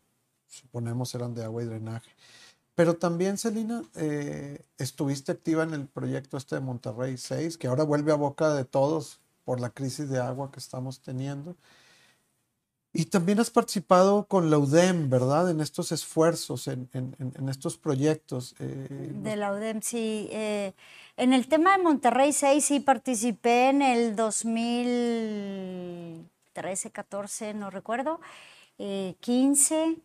suponemos 0.47 1.13
eran 1.15 1.33
de 1.33 1.43
agua 1.43 1.63
y 1.63 1.65
drenaje. 1.65 2.11
Pero 2.75 2.95
también, 2.95 3.39
Celina, 3.39 3.81
estuviste 4.77 5.31
activa 5.31 5.63
en 5.63 5.73
el 5.73 5.87
proyecto 5.87 6.37
este 6.37 6.55
de 6.55 6.61
Monterrey 6.61 7.17
6, 7.17 7.57
que 7.57 7.65
ahora 7.65 7.83
vuelve 7.83 8.11
a 8.11 8.15
boca 8.15 8.53
de 8.53 8.65
todos 8.65 9.19
por 9.45 9.59
la 9.59 9.71
crisis 9.71 10.09
de 10.09 10.19
agua 10.19 10.51
que 10.51 10.59
estamos 10.59 10.99
teniendo. 10.99 11.55
Y 12.97 13.05
también 13.05 13.39
has 13.39 13.49
participado 13.51 14.25
con 14.25 14.49
la 14.49 14.57
UDEM, 14.57 15.07
¿verdad? 15.07 15.51
En 15.51 15.61
estos 15.61 15.91
esfuerzos, 15.91 16.67
en, 16.67 16.89
estos 17.47 17.77
proyectos. 17.77 18.55
Eh, 18.59 19.11
de 19.13 19.35
la 19.35 19.53
UDEM, 19.53 19.83
sí. 19.83 20.27
Eh, 20.31 20.73
en 21.15 21.31
el 21.31 21.47
tema 21.47 21.77
de 21.77 21.83
Monterrey 21.83 22.33
6 22.33 22.65
sí 22.65 22.79
participé 22.79 23.69
en 23.69 23.83
el 23.83 24.15
2013, 24.15 26.89
14, 26.89 27.53
no 27.53 27.69
recuerdo, 27.69 28.19
15. 28.77 29.75
Eh, 29.75 29.97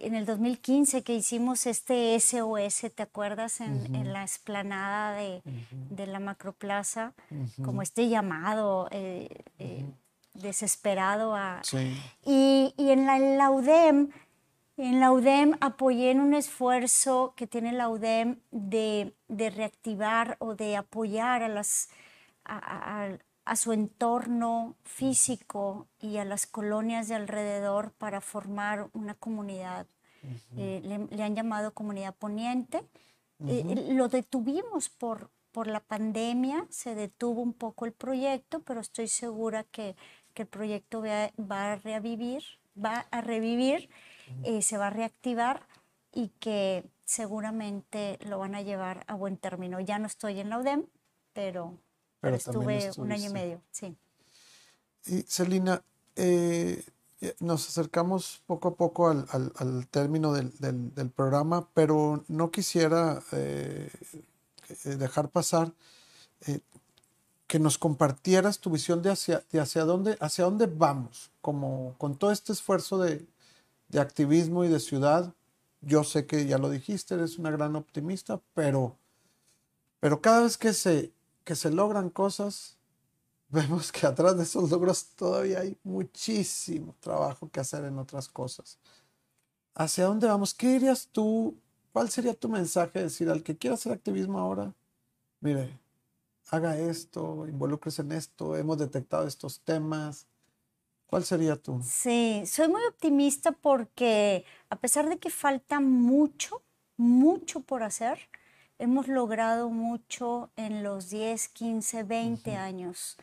en 0.00 0.16
el 0.16 0.26
2015 0.26 1.04
que 1.04 1.14
hicimos 1.14 1.66
este 1.66 2.18
SOS, 2.18 2.90
¿te 2.92 3.04
acuerdas? 3.04 3.60
En, 3.60 4.12
la 4.12 4.24
esplanada 4.24 5.12
de, 5.12 5.42
la 6.06 6.18
Macroplaza, 6.18 7.14
como 7.62 7.82
este 7.82 8.08
llamado 8.08 8.88
desesperado 10.40 11.34
a... 11.34 11.62
Y, 12.24 12.74
en, 12.78 13.06
la, 13.36 13.50
UDEM, 13.50 14.10
en 14.76 15.00
la 15.00 15.12
UDEM 15.12 15.56
apoyé 15.60 16.10
en 16.10 16.20
un 16.20 16.34
esfuerzo 16.34 17.34
que 17.36 17.46
tiene 17.46 17.72
la 17.72 17.88
UDEM 17.88 18.40
de, 18.50 19.14
reactivar 19.28 20.36
o 20.38 20.54
de 20.54 20.76
apoyar 20.76 21.42
a, 21.42 21.48
las, 21.48 21.88
a, 22.44 23.56
su 23.56 23.72
entorno 23.72 24.76
físico 24.84 25.88
y 26.00 26.18
a 26.18 26.24
las 26.24 26.46
colonias 26.46 27.08
de 27.08 27.14
alrededor 27.14 27.92
para 27.92 28.20
formar 28.20 28.88
una 28.92 29.14
comunidad. 29.14 29.86
Eh, 30.56 31.08
le, 31.10 31.22
han 31.22 31.36
llamado 31.36 31.72
comunidad 31.72 32.14
poniente. 32.14 32.82
Eh, 33.46 33.92
lo 33.92 34.08
detuvimos 34.08 34.88
por, 34.88 35.30
por 35.56 35.68
la 35.68 35.80
pandemia, 35.80 36.66
se 36.68 36.94
detuvo 36.94 37.40
un 37.40 37.54
poco 37.54 37.86
el 37.86 37.92
proyecto, 37.92 38.60
pero 38.60 38.80
estoy 38.80 39.08
segura 39.08 39.64
que 39.64 39.96
que 40.36 40.42
el 40.42 40.48
proyecto 40.48 41.02
va, 41.02 41.72
a 41.72 41.76
revivir, 41.76 42.42
va 42.76 43.06
a 43.10 43.22
revivir, 43.22 43.88
eh, 44.44 44.60
se 44.60 44.76
va 44.76 44.88
a 44.88 44.90
reactivar 44.90 45.66
y 46.12 46.28
que 46.38 46.84
seguramente 47.06 48.18
lo 48.20 48.38
van 48.38 48.54
a 48.54 48.60
llevar 48.60 49.04
a 49.08 49.14
buen 49.14 49.38
término. 49.38 49.80
Ya 49.80 49.98
no 49.98 50.06
estoy 50.06 50.38
en 50.38 50.50
la 50.50 50.58
UDEM, 50.58 50.84
pero, 51.32 51.78
estuve 52.22 52.90
un 52.98 53.12
año 53.12 53.30
y 53.30 53.32
medio, 53.32 53.62
sí. 53.70 53.96
Y 55.06 55.22
Celina, 55.22 55.82
eh, 56.16 56.84
nos 57.40 57.66
acercamos 57.68 58.42
poco 58.46 58.68
a 58.68 58.74
poco 58.74 59.08
al, 59.08 59.88
término 59.90 60.34
del, 60.34 61.10
programa, 61.16 61.66
pero 61.72 62.24
no 62.28 62.50
quisiera 62.50 63.22
eh, 63.32 63.90
dejar 64.84 65.30
pasar 65.30 65.72
que 67.46 67.58
nos 67.60 67.78
compartieras 67.78 68.58
tu 68.58 68.70
visión 68.70 69.02
de 69.02 69.10
hacia, 69.10 69.44
hacia, 69.60 69.84
dónde, 69.84 70.16
hacia 70.20 70.44
dónde 70.44 70.66
vamos, 70.66 71.30
como 71.40 71.94
con 71.98 72.16
todo 72.16 72.32
este 72.32 72.52
esfuerzo 72.52 72.98
de, 72.98 73.26
activismo 73.98 74.64
y 74.64 74.68
de 74.68 74.80
ciudad. 74.80 75.32
Yo 75.80 76.02
sé 76.02 76.26
que 76.26 76.46
ya 76.46 76.58
lo 76.58 76.70
dijiste, 76.70 77.14
eres 77.14 77.38
una 77.38 77.50
gran 77.50 77.76
optimista, 77.76 78.40
pero, 78.52 78.96
pero 80.00 80.20
cada 80.20 80.42
vez 80.42 80.58
que 80.58 80.72
se, 80.72 81.12
que 81.44 81.54
se 81.54 81.70
logran 81.70 82.10
cosas, 82.10 82.76
vemos 83.48 83.92
que 83.92 84.06
atrás 84.06 84.36
de 84.36 84.42
esos 84.42 84.70
logros 84.70 85.06
todavía 85.14 85.60
hay 85.60 85.76
muchísimo 85.84 86.96
trabajo 87.00 87.48
que 87.48 87.60
hacer 87.60 87.84
en 87.84 87.98
otras 87.98 88.28
cosas. 88.28 88.78
¿Hacia 89.74 90.06
dónde 90.06 90.26
vamos? 90.26 90.52
¿Qué 90.52 90.68
dirías 90.72 91.08
tú? 91.12 91.54
¿Cuál 91.92 92.10
sería 92.10 92.34
tu 92.34 92.48
mensaje? 92.48 93.02
Decir 93.02 93.30
al 93.30 93.42
que 93.42 93.56
quiera 93.56 93.74
hacer 93.74 93.92
activismo 93.92 94.38
ahora, 94.38 94.74
mire, 95.40 95.78
haga 96.50 96.78
esto, 96.78 97.46
involucres 97.48 97.98
en 97.98 98.12
esto, 98.12 98.56
hemos 98.56 98.78
detectado 98.78 99.26
estos 99.26 99.60
temas. 99.60 100.26
¿Cuál 101.06 101.24
sería 101.24 101.56
tú? 101.56 101.80
Sí, 101.84 102.42
soy 102.46 102.68
muy 102.68 102.82
optimista 102.88 103.52
porque 103.52 104.44
a 104.70 104.76
pesar 104.76 105.08
de 105.08 105.18
que 105.18 105.30
falta 105.30 105.78
mucho, 105.80 106.62
mucho 106.96 107.60
por 107.60 107.84
hacer, 107.84 108.18
hemos 108.78 109.06
logrado 109.06 109.70
mucho 109.70 110.50
en 110.56 110.82
los 110.82 111.10
10, 111.10 111.48
15, 111.48 112.02
20 112.02 112.56
años 112.56 113.16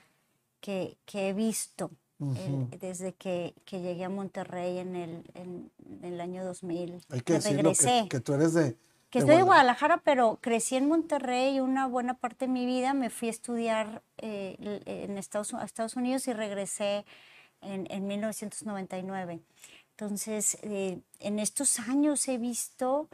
que, 0.62 0.98
he 1.14 1.34
visto 1.34 1.92
desde 2.80 3.14
que, 3.14 3.54
llegué 3.70 4.06
a 4.06 4.10
Monterrey 4.10 4.78
en 4.78 4.96
el, 4.96 5.32
en, 5.34 5.72
el 6.04 6.22
año 6.22 6.46
2000. 6.46 7.02
Hay 7.10 7.22
que, 7.22 7.34
decirlo 7.34 7.74
que, 7.74 8.08
que 8.08 8.20
tú 8.22 8.34
eres 8.34 8.54
de, 8.54 8.78
que 9.14 9.20
estoy 9.20 9.36
de 9.36 9.44
Guadalajara, 9.44 9.98
pero 9.98 10.40
crecí 10.42 10.76
en 10.76 10.88
Monterrey 10.88 11.60
una 11.60 11.86
buena 11.86 12.16
parte 12.16 12.48
de 12.48 12.52
mi 12.52 12.66
vida. 12.66 12.96
Me 12.96 13.12
fui 13.12 13.28
a 13.28 13.32
estudiar 13.32 14.02
eh, 14.18 14.82
en 14.88 15.20
Estados, 15.20 15.54
a 15.54 15.64
Estados 15.64 15.96
Unidos 15.96 16.28
y 16.28 16.34
regresé 16.34 17.06
en, 17.62 18.08
1999. 18.08 19.40
Entonces, 19.92 20.58
eh, 20.64 21.00
en 21.20 21.38
estos 21.38 21.78
años 21.78 22.28
he 22.28 22.40
visto 22.40 23.08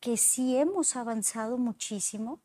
que 0.00 0.16
sí 0.16 0.56
hemos 0.56 0.96
avanzado 0.96 1.58
muchísimo. 1.58 2.40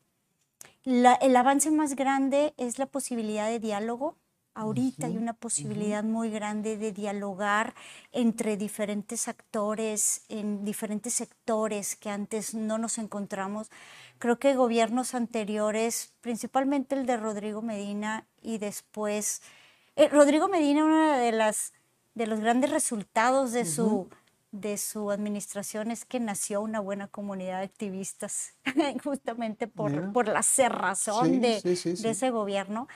el 0.84 1.36
avance 1.36 1.70
más 1.70 1.96
grande 1.96 2.52
es 2.58 2.78
la 2.78 2.84
posibilidad 2.84 3.48
de 3.48 3.58
diálogo 3.58 4.18
Ahorita 4.54 5.06
hay 5.06 5.16
una 5.16 5.32
posibilidad 5.32 6.04
muy 6.04 6.30
grande 6.30 6.76
de 6.76 6.92
dialogar 6.92 7.74
entre 8.12 8.58
diferentes 8.58 9.26
actores 9.26 10.24
en 10.28 10.64
diferentes 10.64 11.14
sectores 11.14 11.96
que 11.96 12.10
antes 12.10 12.54
no 12.54 12.76
nos 12.76 12.98
encontramos. 12.98 13.70
Creo 14.18 14.38
que 14.38 14.54
gobiernos 14.54 15.14
anteriores, 15.14 16.12
principalmente 16.20 16.94
el 16.94 17.06
de 17.06 17.16
Rodrigo 17.16 17.62
Medina 17.62 18.26
y 18.42 18.58
después 18.58 19.40
eh, 19.96 20.08
Rodrigo 20.08 20.48
Medina 20.48 20.84
uno 20.84 21.12
de 21.18 21.32
las 21.32 21.72
de 22.14 22.26
los 22.26 22.40
grandes 22.40 22.70
resultados 22.70 23.52
de 23.52 23.64
su 23.64 24.08
de 24.52 24.76
su 24.76 25.10
administración 25.10 25.90
es 25.90 26.04
que 26.04 26.20
nació 26.20 26.60
una 26.60 26.78
buena 26.78 27.08
comunidad 27.08 27.60
de 27.60 27.64
activistas, 27.64 28.54
justamente 29.02 29.66
por, 29.66 30.12
por 30.12 30.28
la 30.28 30.42
cerrazón 30.42 31.40
de, 31.40 31.62
de, 31.62 32.10
ese 32.10 32.30
gobierno. 32.30 32.86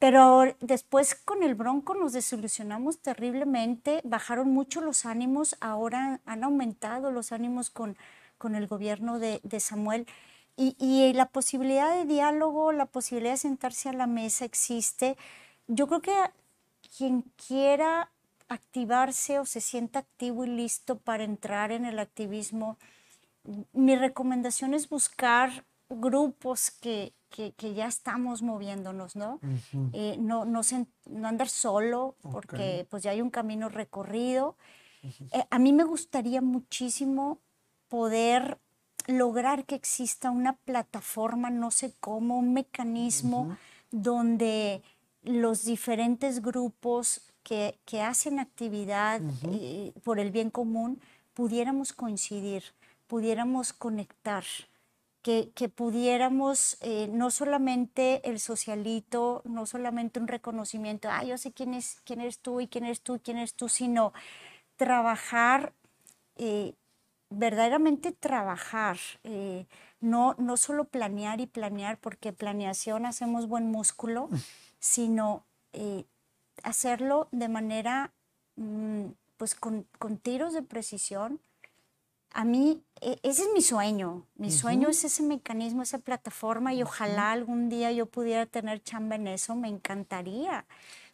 Pero 0.00 0.56
después 0.60 1.14
con 1.14 1.42
el 1.42 1.54
Bronco 1.54 1.94
nos 1.94 2.14
desilusionamos 2.14 3.00
terriblemente, 3.00 4.00
bajaron 4.02 4.48
mucho 4.48 4.80
los 4.80 5.04
ánimos, 5.04 5.56
ahora 5.60 6.20
han 6.24 6.42
aumentado 6.42 7.12
los 7.12 7.32
ánimos 7.32 7.68
con, 7.68 7.98
con 8.38 8.54
el 8.54 8.66
gobierno 8.66 9.18
de, 9.18 9.60
Samuel. 9.60 10.06
Y, 10.56 11.12
la 11.12 11.26
posibilidad 11.26 11.94
de 11.94 12.06
diálogo, 12.06 12.72
la 12.72 12.86
posibilidad 12.86 13.34
de 13.34 13.38
sentarse 13.38 13.90
a 13.90 13.92
la 13.92 14.06
mesa 14.06 14.46
existe. 14.46 15.18
Yo 15.68 15.86
creo 15.86 16.00
que 16.00 16.16
quien 16.96 17.22
quiera 17.46 18.10
activarse 18.48 19.38
o 19.38 19.44
se 19.44 19.60
sienta 19.60 19.98
activo 19.98 20.46
y 20.46 20.48
listo 20.48 20.98
para 20.98 21.24
entrar 21.24 21.72
en 21.72 21.84
el 21.84 21.98
activismo, 21.98 22.78
mi 23.74 23.96
recomendación 23.96 24.72
es 24.72 24.88
buscar 24.88 25.64
grupos 25.90 26.70
que, 26.70 27.12
que, 27.30 27.74
ya 27.74 27.86
estamos 27.86 28.42
moviéndonos, 28.42 29.16
¿no? 29.16 29.40
Eh, 29.92 30.16
no, 30.18 30.44
no, 30.44 30.60
no, 31.06 31.28
andar 31.28 31.48
solo, 31.48 32.16
porque 32.20 32.86
pues 32.90 33.02
ya 33.02 33.12
hay 33.12 33.22
un 33.22 33.30
camino 33.30 33.68
recorrido. 33.68 34.56
Eh, 35.02 35.44
a 35.48 35.58
mí 35.58 35.72
me 35.72 35.84
gustaría 35.84 36.42
muchísimo 36.42 37.38
poder 37.88 38.58
lograr 39.06 39.64
que 39.64 39.74
exista 39.74 40.30
una 40.30 40.54
plataforma, 40.56 41.50
no 41.50 41.70
sé 41.70 41.94
cómo, 42.00 42.38
un 42.38 42.52
mecanismo 42.52 43.56
donde 43.90 44.82
los 45.22 45.64
diferentes 45.64 46.42
grupos 46.42 47.22
que, 47.42 47.78
que 47.84 48.02
hacen 48.02 48.38
actividad 48.38 49.20
eh, 49.44 49.92
por 50.04 50.18
el 50.18 50.30
bien 50.30 50.50
común 50.50 51.00
pudiéramos 51.34 51.92
coincidir, 51.92 52.62
pudiéramos 53.06 53.72
conectar 53.72 54.44
que, 55.22 55.50
que 55.54 55.68
pudiéramos 55.68 56.78
eh, 56.80 57.08
no 57.12 57.30
solamente 57.30 58.28
el 58.28 58.40
socialito, 58.40 59.42
no 59.44 59.66
solamente 59.66 60.18
un 60.18 60.28
reconocimiento, 60.28 61.08
ah, 61.10 61.24
yo 61.24 61.36
sé 61.36 61.52
quién, 61.52 61.74
es, 61.74 62.00
quién 62.04 62.20
eres 62.20 62.38
tú 62.38 62.60
y 62.60 62.68
quién 62.68 62.84
eres 62.84 63.02
tú 63.02 63.16
y 63.16 63.20
quién 63.20 63.36
eres 63.36 63.54
tú, 63.54 63.68
sino 63.68 64.12
trabajar, 64.76 65.74
eh, 66.36 66.74
verdaderamente 67.28 68.12
trabajar, 68.12 68.98
eh, 69.24 69.66
no, 70.00 70.34
no 70.38 70.56
solo 70.56 70.84
planear 70.84 71.40
y 71.40 71.46
planear, 71.46 71.98
porque 71.98 72.32
planeación 72.32 73.04
hacemos 73.04 73.46
buen 73.46 73.70
músculo, 73.70 74.28
mm. 74.28 74.36
sino 74.78 75.44
hacerlo 76.62 77.28
de 77.30 77.48
manera, 77.48 78.12
mm, 78.56 79.06
pues 79.36 79.54
con, 79.54 79.86
con 79.98 80.16
tiros 80.18 80.52
de 80.54 80.62
precisión, 80.62 81.40
a 82.32 82.44
mí 82.44 82.82
e, 83.00 83.18
ese 83.22 83.42
es 83.42 83.48
mi 83.54 83.62
sueño. 83.62 84.26
Mi 84.36 84.50
sueño 84.50 84.88
es 84.88 85.04
ese 85.04 85.22
mecanismo, 85.22 85.82
esa 85.82 85.98
plataforma 85.98 86.74
y 86.74 86.82
ojalá 86.82 87.32
algún 87.32 87.68
día 87.68 87.92
yo 87.92 88.06
pudiera 88.06 88.46
tener 88.46 88.82
chamba 88.82 89.16
en 89.16 89.26
eso. 89.26 89.54
Me 89.54 89.68
encantaría. 89.68 90.66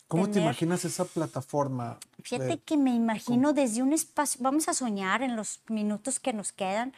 ¿Cómo 0.08 0.30
te 0.30 0.40
imaginas 0.40 0.84
esa 0.84 1.04
plataforma? 1.04 1.98
Fíjate 2.22 2.58
que 2.58 2.76
me 2.76 2.94
imagino 2.94 3.52
desde 3.52 3.82
un 3.82 3.92
espacio, 3.92 4.40
vamos 4.40 4.68
a 4.68 4.74
soñar 4.74 5.22
en 5.22 5.34
los 5.34 5.62
minutos 5.68 6.20
que 6.20 6.32
nos 6.32 6.52
quedan, 6.52 6.92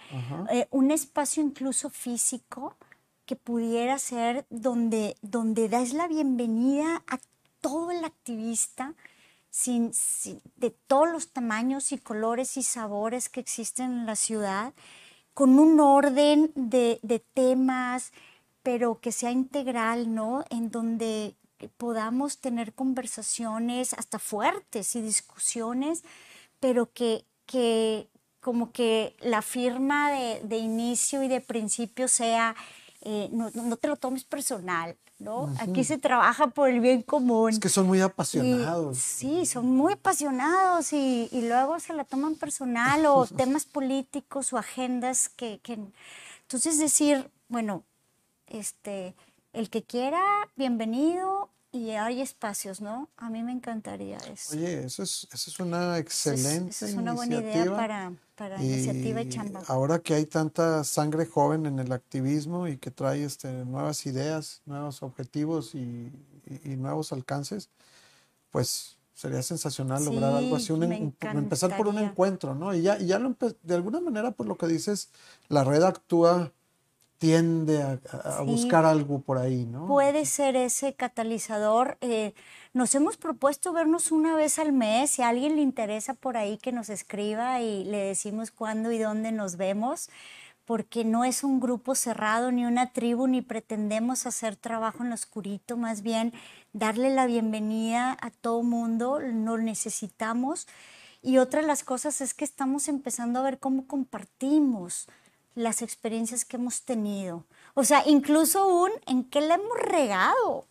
eh, 0.50 0.66
un 0.70 0.90
espacio 0.90 1.42
incluso 1.42 1.88
físico 1.88 2.76
que 3.24 3.34
pudiera 3.34 3.98
ser 3.98 4.46
donde, 4.50 5.16
donde 5.22 5.70
das 5.70 5.94
la 5.94 6.06
bienvenida 6.06 7.02
a 7.06 7.18
todo 7.60 7.90
el 7.90 8.04
activista, 8.04 8.94
sin, 9.58 9.90
de 10.54 10.70
todos 10.70 11.10
los 11.10 11.32
tamaños 11.32 11.90
y 11.90 11.98
colores 11.98 12.56
y 12.56 12.62
sabores 12.62 13.28
que 13.28 13.40
existen 13.40 13.86
en 13.86 14.06
la 14.06 14.14
ciudad, 14.14 14.72
con 15.34 15.58
un 15.58 15.80
orden 15.80 16.52
de, 16.54 17.00
temas, 17.34 18.12
pero 18.62 19.00
que 19.00 19.10
sea 19.10 19.32
integral, 19.32 20.14
¿no? 20.14 20.44
En 20.50 20.70
donde 20.70 21.34
podamos 21.76 22.38
tener 22.38 22.72
conversaciones 22.72 23.94
hasta 23.94 24.20
fuertes 24.20 24.94
y 24.94 25.02
discusiones, 25.02 26.04
pero 26.60 26.92
que, 26.92 27.24
que 27.46 28.08
como 28.38 28.70
que 28.70 29.16
la 29.18 29.42
firma 29.42 30.12
de, 30.12 30.40
de 30.44 30.58
inicio 30.58 31.24
y 31.24 31.28
de 31.28 31.40
principio 31.40 32.06
sea, 32.06 32.54
eh, 33.00 33.28
no, 33.32 33.50
te 33.76 33.88
lo 33.88 33.96
tomes 33.96 34.22
personal, 34.22 34.96
¿no? 35.18 35.52
Aquí 35.58 35.84
se 35.84 35.98
trabaja 35.98 36.48
por 36.48 36.68
el 36.68 36.80
bien 36.80 37.02
común. 37.02 37.50
Es 37.50 37.58
que 37.58 37.68
son 37.68 37.86
muy 37.86 38.00
apasionados. 38.00 38.98
sí, 38.98 39.46
son 39.46 39.66
muy 39.66 39.94
apasionados 39.94 40.92
y, 40.92 41.28
y, 41.32 41.48
luego 41.48 41.78
se 41.80 41.92
la 41.92 42.04
toman 42.04 42.36
personal 42.36 43.04
o 43.06 43.26
temas 43.36 43.66
políticos 43.66 44.52
o 44.52 44.58
agendas 44.58 45.28
que, 45.28 45.60
que... 45.62 45.78
Entonces 46.42 46.78
decir, 46.78 47.30
bueno, 47.48 47.82
este, 48.46 49.14
el 49.52 49.70
que 49.70 49.82
quiera, 49.82 50.22
bienvenido, 50.56 51.50
y 51.70 51.90
hay 51.90 52.20
espacios, 52.20 52.80
¿no? 52.80 53.08
A 53.16 53.28
mí 53.28 53.42
me 53.42 53.52
encantaría 53.52 54.16
eso. 54.18 54.56
Oye, 54.56 54.84
eso 54.84 55.02
es, 55.02 55.28
eso 55.32 55.50
es 55.50 55.60
una 55.60 55.98
excelente 55.98 56.70
eso 56.70 56.86
es, 56.86 56.94
una 56.94 57.12
buena 57.12 57.36
idea 57.36 57.64
para, 57.66 58.12
para 58.36 58.62
iniciativa 58.62 59.20
y 59.20 59.28
chamba. 59.28 59.62
Ahora 59.66 59.98
que 59.98 60.14
hay 60.14 60.24
tanta 60.24 60.82
sangre 60.84 61.26
joven 61.26 61.66
en 61.66 61.78
el 61.78 61.92
activismo 61.92 62.68
y 62.68 62.78
que 62.78 62.90
trae 62.90 63.22
este, 63.22 63.64
nuevas 63.66 64.06
ideas, 64.06 64.62
nuevos 64.64 65.02
objetivos 65.02 65.74
y, 65.74 66.10
y, 66.64 66.76
nuevos 66.76 67.12
alcances, 67.12 67.68
pues 68.50 68.96
sería 69.12 69.42
sensacional 69.42 70.04
lograr 70.04 70.32
algo 70.34 70.56
así, 70.56 70.72
un, 70.72 70.84
empezar 71.20 71.76
por 71.76 71.88
un 71.88 71.98
encuentro, 71.98 72.54
¿no? 72.54 72.72
Y 72.72 72.82
ya, 72.82 72.98
y 72.98 73.06
ya 73.06 73.18
lo 73.18 73.36
de 73.62 73.74
alguna 73.74 74.00
manera, 74.00 74.30
por 74.30 74.46
lo 74.46 74.56
que 74.56 74.68
dices, 74.68 75.10
la 75.48 75.64
red 75.64 75.82
actúa 75.82 76.52
tiende 77.18 77.82
a, 77.82 78.42
buscar 78.42 78.84
algo 78.84 79.20
por 79.20 79.38
ahí, 79.38 79.66
¿no? 79.66 79.86
Puede 79.86 80.24
ser 80.24 80.56
ese 80.56 80.94
catalizador. 80.94 81.98
Eh, 82.00 82.32
nos 82.72 82.94
hemos 82.94 83.16
propuesto 83.16 83.72
vernos 83.72 84.12
una 84.12 84.36
vez 84.36 84.58
al 84.58 84.72
mes. 84.72 85.10
Si 85.10 85.22
a 85.22 85.28
alguien 85.28 85.56
le 85.56 85.62
interesa 85.62 86.14
por 86.14 86.36
ahí 86.36 86.58
que 86.58 86.72
nos 86.72 86.88
escriba 86.88 87.60
y 87.60 87.84
le 87.84 87.98
decimos 87.98 88.52
cuándo 88.52 88.92
y 88.92 88.98
dónde 88.98 89.32
nos 89.32 89.56
vemos, 89.56 90.10
porque 90.64 91.04
no 91.04 91.24
es 91.24 91.42
un 91.42 91.58
grupo 91.58 91.96
cerrado 91.96 92.52
ni 92.52 92.64
una 92.64 92.92
tribu, 92.92 93.26
ni 93.26 93.42
pretendemos 93.42 94.24
hacer 94.26 94.54
trabajo 94.54 95.02
en 95.02 95.08
lo 95.08 95.14
oscurito, 95.14 95.76
más 95.76 96.02
bien 96.02 96.32
darle 96.72 97.10
la 97.10 97.26
bienvenida 97.26 98.16
a 98.20 98.30
todo 98.30 98.62
mundo, 98.62 99.18
lo 99.18 99.58
necesitamos. 99.58 100.68
Y 101.20 101.38
otra 101.38 101.62
de 101.62 101.66
las 101.66 101.82
cosas 101.82 102.20
es 102.20 102.32
que 102.32 102.44
estamos 102.44 102.86
empezando 102.86 103.40
a 103.40 103.42
ver 103.42 103.58
cómo 103.58 103.88
compartimos 103.88 105.08
las 105.58 105.82
experiencias 105.82 106.44
que 106.44 106.56
hemos 106.56 106.82
tenido. 106.82 107.44
O 107.74 107.84
sea, 107.84 108.02
incluso 108.06 108.66
un 108.66 108.90
en 109.06 109.24
qué 109.24 109.40
le 109.40 109.54
hemos 109.54 109.78
regado. 109.78 110.66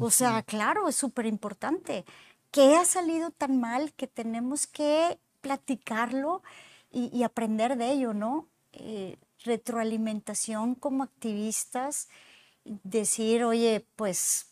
O 0.00 0.10
sea, 0.10 0.42
claro, 0.42 0.88
es 0.88 0.96
súper 0.96 1.26
importante. 1.26 2.04
¿Qué 2.50 2.76
ha 2.76 2.84
salido 2.84 3.30
tan 3.30 3.60
mal 3.60 3.92
que 3.92 4.06
tenemos 4.06 4.66
que 4.66 5.18
platicarlo 5.42 6.42
y, 6.90 7.22
aprender 7.22 7.76
de 7.76 7.92
ello, 7.92 8.14
¿no? 8.14 8.46
Eh, 8.72 9.16
retroalimentación 9.44 10.74
como 10.74 11.04
activistas, 11.04 12.08
decir, 12.64 13.44
oye, 13.44 13.84
pues, 13.96 14.46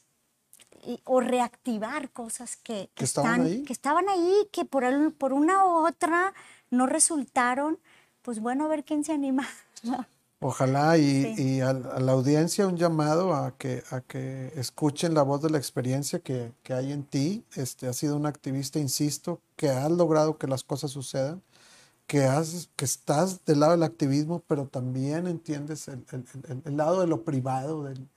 o 1.04 1.20
reactivar 1.20 2.10
cosas 2.10 2.56
que, 2.56 2.90
que, 2.94 3.04
estaban 3.04 3.42
ahí? 3.42 3.62
que 3.62 3.72
estaban 3.72 4.08
ahí, 4.08 4.48
que 4.52 4.64
por, 4.64 5.14
por 5.14 5.32
una 5.32 5.64
u 5.64 5.86
otra 5.86 6.34
no 6.70 6.86
resultaron, 6.86 7.78
pues 8.22 8.40
bueno, 8.40 8.64
a 8.64 8.68
ver 8.68 8.84
quién 8.84 9.04
se 9.04 9.12
anima 9.12 9.48
Ojalá 10.42 10.96
y, 10.96 11.60
a, 11.60 11.74
la 11.74 12.12
audiencia 12.12 12.66
un 12.66 12.78
llamado 12.78 13.34
a 13.34 13.58
que, 13.58 13.82
a 13.90 14.00
que 14.00 14.50
escuchen 14.56 15.12
la 15.12 15.22
voz 15.22 15.42
de 15.42 15.50
la 15.50 15.58
experiencia 15.58 16.20
que, 16.20 16.54
hay 16.70 16.92
en 16.92 17.04
ti. 17.04 17.44
Este, 17.56 17.86
has 17.86 17.96
sido 17.96 18.16
un 18.16 18.24
activista, 18.24 18.78
insisto, 18.78 19.42
que 19.56 19.68
has 19.68 19.90
logrado 19.90 20.38
que 20.38 20.46
las 20.46 20.64
cosas 20.64 20.92
sucedan, 20.92 21.42
que, 22.06 22.24
has, 22.24 22.70
que 22.74 22.86
estás 22.86 23.44
del 23.44 23.60
lado 23.60 23.72
del 23.72 23.82
activismo, 23.82 24.42
pero 24.48 24.66
también 24.66 25.26
entiendes 25.26 25.88
el, 25.88 26.76
lado 26.76 27.02
de 27.02 27.06
lo 27.06 27.22
privado. 27.22 27.84
Del, 27.84 28.08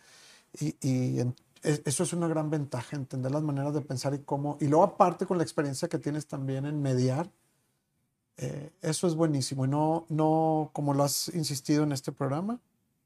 y, 0.61 0.75
e, 1.19 1.33
eso 1.61 2.03
es 2.03 2.13
una 2.13 2.29
gran 2.29 2.49
ventaja, 2.49 2.95
entender 2.95 3.33
las 3.33 3.43
maneras 3.43 3.73
de 3.73 3.81
pensar 3.81 4.13
y 4.13 4.19
cómo. 4.19 4.57
Y 4.61 4.67
luego 4.67 4.85
aparte 4.85 5.25
con 5.25 5.37
la 5.37 5.43
experiencia 5.43 5.89
que 5.89 5.99
tienes 5.99 6.25
también 6.25 6.65
en 6.65 6.81
mediar 6.81 7.29
eh, 8.37 8.71
eso 8.81 9.07
es 9.07 9.15
buenísimo. 9.15 9.65
Y 9.65 9.67
no, 9.67 10.05
no, 10.09 10.69
como 10.73 10.93
lo 10.93 11.03
has 11.03 11.29
insistido 11.33 11.83
en 11.83 11.91
este 11.91 12.11
programa, 12.11 12.59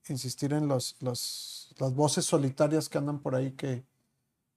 insistir 0.08 0.54
en 0.54 0.68
los, 0.68 0.96
los, 1.00 1.74
las 1.78 1.94
voces 1.94 2.26
solitarias 2.26 2.90
que 2.90 2.98
andan 2.98 3.20
por 3.20 3.36
ahí 3.36 3.52
que, 3.52 3.84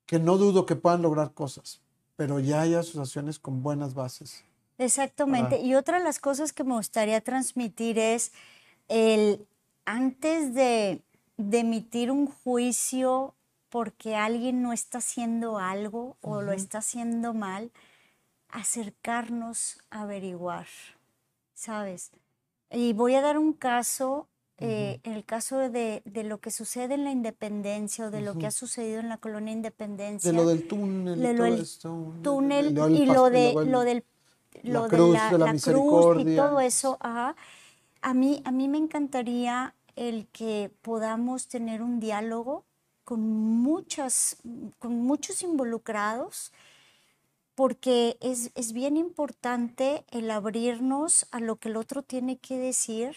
que 0.07 0.19
no 0.19 0.39
dudo 0.39 0.67
que 0.67 0.77
puedan 0.77 1.03
lograr 1.03 1.33
cosas, 1.33 1.81
pero 2.17 2.41
ya 2.41 2.63
hay 2.63 2.75
asociaciones 2.75 3.39
con 3.39 3.63
buenas 3.63 3.95
bases. 3.95 4.45
Exactamente. 4.79 5.61
Y 5.61 5.75
otra 5.75 5.99
de 5.99 6.05
las 6.05 6.19
cosas 6.19 6.53
que 6.53 6.65
me 6.65 6.75
gustaría 6.75 7.21
transmitir 7.21 7.99
es 7.99 8.33
el 8.89 9.47
antes 9.85 10.55
de, 10.55 11.03
de 11.37 11.59
emitir 11.59 12.11
un 12.11 12.27
juicio 12.27 13.35
porque 13.69 14.17
alguien 14.17 14.63
no 14.63 14.73
está 14.73 14.99
haciendo 14.99 15.59
algo 15.59 16.17
o 16.23 16.43
lo 16.43 16.53
está 16.53 16.79
haciendo 16.79 17.35
mal, 17.35 17.71
acercarnos 18.53 19.79
a 19.91 20.03
averiguar, 20.03 20.67
¿sabes? 21.55 22.11
Y 22.71 22.93
voy 22.93 23.15
a 23.15 23.21
dar 23.21 23.39
un 23.39 23.53
caso, 23.53 24.29
eh, 24.59 25.01
el 25.03 25.25
caso 25.25 25.71
de, 25.71 26.03
lo 26.25 26.39
que 26.39 26.51
sucede 26.51 26.95
en 26.95 27.05
la 27.05 27.11
independencia 27.11 28.07
o 28.07 28.11
de 28.11 28.21
lo 28.21 28.37
que 28.37 28.47
ha 28.47 28.51
sucedido 28.51 29.01
en 29.01 29.09
la 29.09 29.17
colonia 29.17 29.53
Independencia. 29.53 30.31
De 30.31 30.37
lo 30.37 30.47
del 30.47 30.69
túnel. 30.69 31.21
De 31.21 31.35
lo 31.35 31.45
del 31.45 31.67
túnel 32.23 32.67
y 32.95 33.07
lo, 33.07 33.31
de, 33.31 33.53
lo 33.67 33.81
del 33.81 34.05
lo 34.63 34.89
de 34.89 34.99
la, 35.13 35.55
cruz 35.57 36.21
y 36.21 36.37
todo 36.37 36.61
eso. 36.61 36.99
A, 37.01 37.35
mí, 38.15 38.43
a 38.45 38.51
mí 38.51 38.69
me 38.69 38.79
encantaría 38.79 39.75
el 39.97 40.27
que 40.29 40.71
podamos 40.83 41.49
tener 41.49 41.83
un 41.83 42.01
diálogo 42.01 42.65
con, 43.05 43.21
muchas, 43.21 44.37
con 44.79 45.01
muchos 45.01 45.43
involucrados 45.43 46.53
porque 47.61 48.17
es, 48.23 48.73
bien 48.73 48.97
importante 48.97 50.07
el 50.13 50.31
abrirnos 50.31 51.27
a 51.31 51.41
lo 51.41 51.57
que 51.57 51.69
el 51.69 51.77
otro 51.77 52.03
tiene 52.03 52.39
que 52.39 52.57
decir 52.57 53.15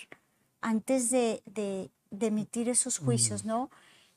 antes 0.60 1.10
de, 1.12 1.42
emitir 2.20 2.68
esos 2.68 2.98
juicios, 2.98 3.46
¿no? 3.46 3.70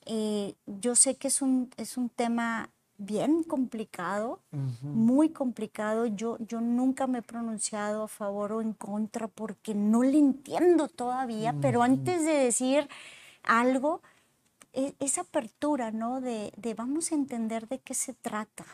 Eh, 0.04 0.56
yo 0.66 0.96
sé 0.96 1.14
que 1.14 1.28
es 1.28 1.42
un, 1.42 1.70
es 1.76 1.96
un 1.96 2.08
tema 2.08 2.70
bien 2.98 3.44
complicado, 3.44 4.40
muy 4.82 5.28
complicado. 5.28 6.06
Yo, 6.06 6.38
yo 6.40 6.60
nunca 6.60 7.06
me 7.06 7.18
he 7.18 7.22
pronunciado 7.22 8.02
a 8.02 8.08
favor 8.08 8.50
o 8.50 8.60
en 8.60 8.72
contra 8.72 9.28
porque 9.28 9.76
no 9.76 10.02
le 10.02 10.18
entiendo 10.18 10.88
todavía, 10.88 11.54
pero 11.62 11.84
antes 11.84 12.24
de 12.24 12.32
decir 12.32 12.88
algo, 13.44 14.02
e, 14.72 14.92
esa 14.98 15.20
apertura, 15.20 15.92
¿no? 15.92 16.20
De, 16.20 16.52
de, 16.56 16.74
vamos 16.74 17.12
a 17.12 17.14
entender 17.14 17.68
de 17.68 17.78
qué 17.78 17.94
se 17.94 18.12
trata 18.12 18.66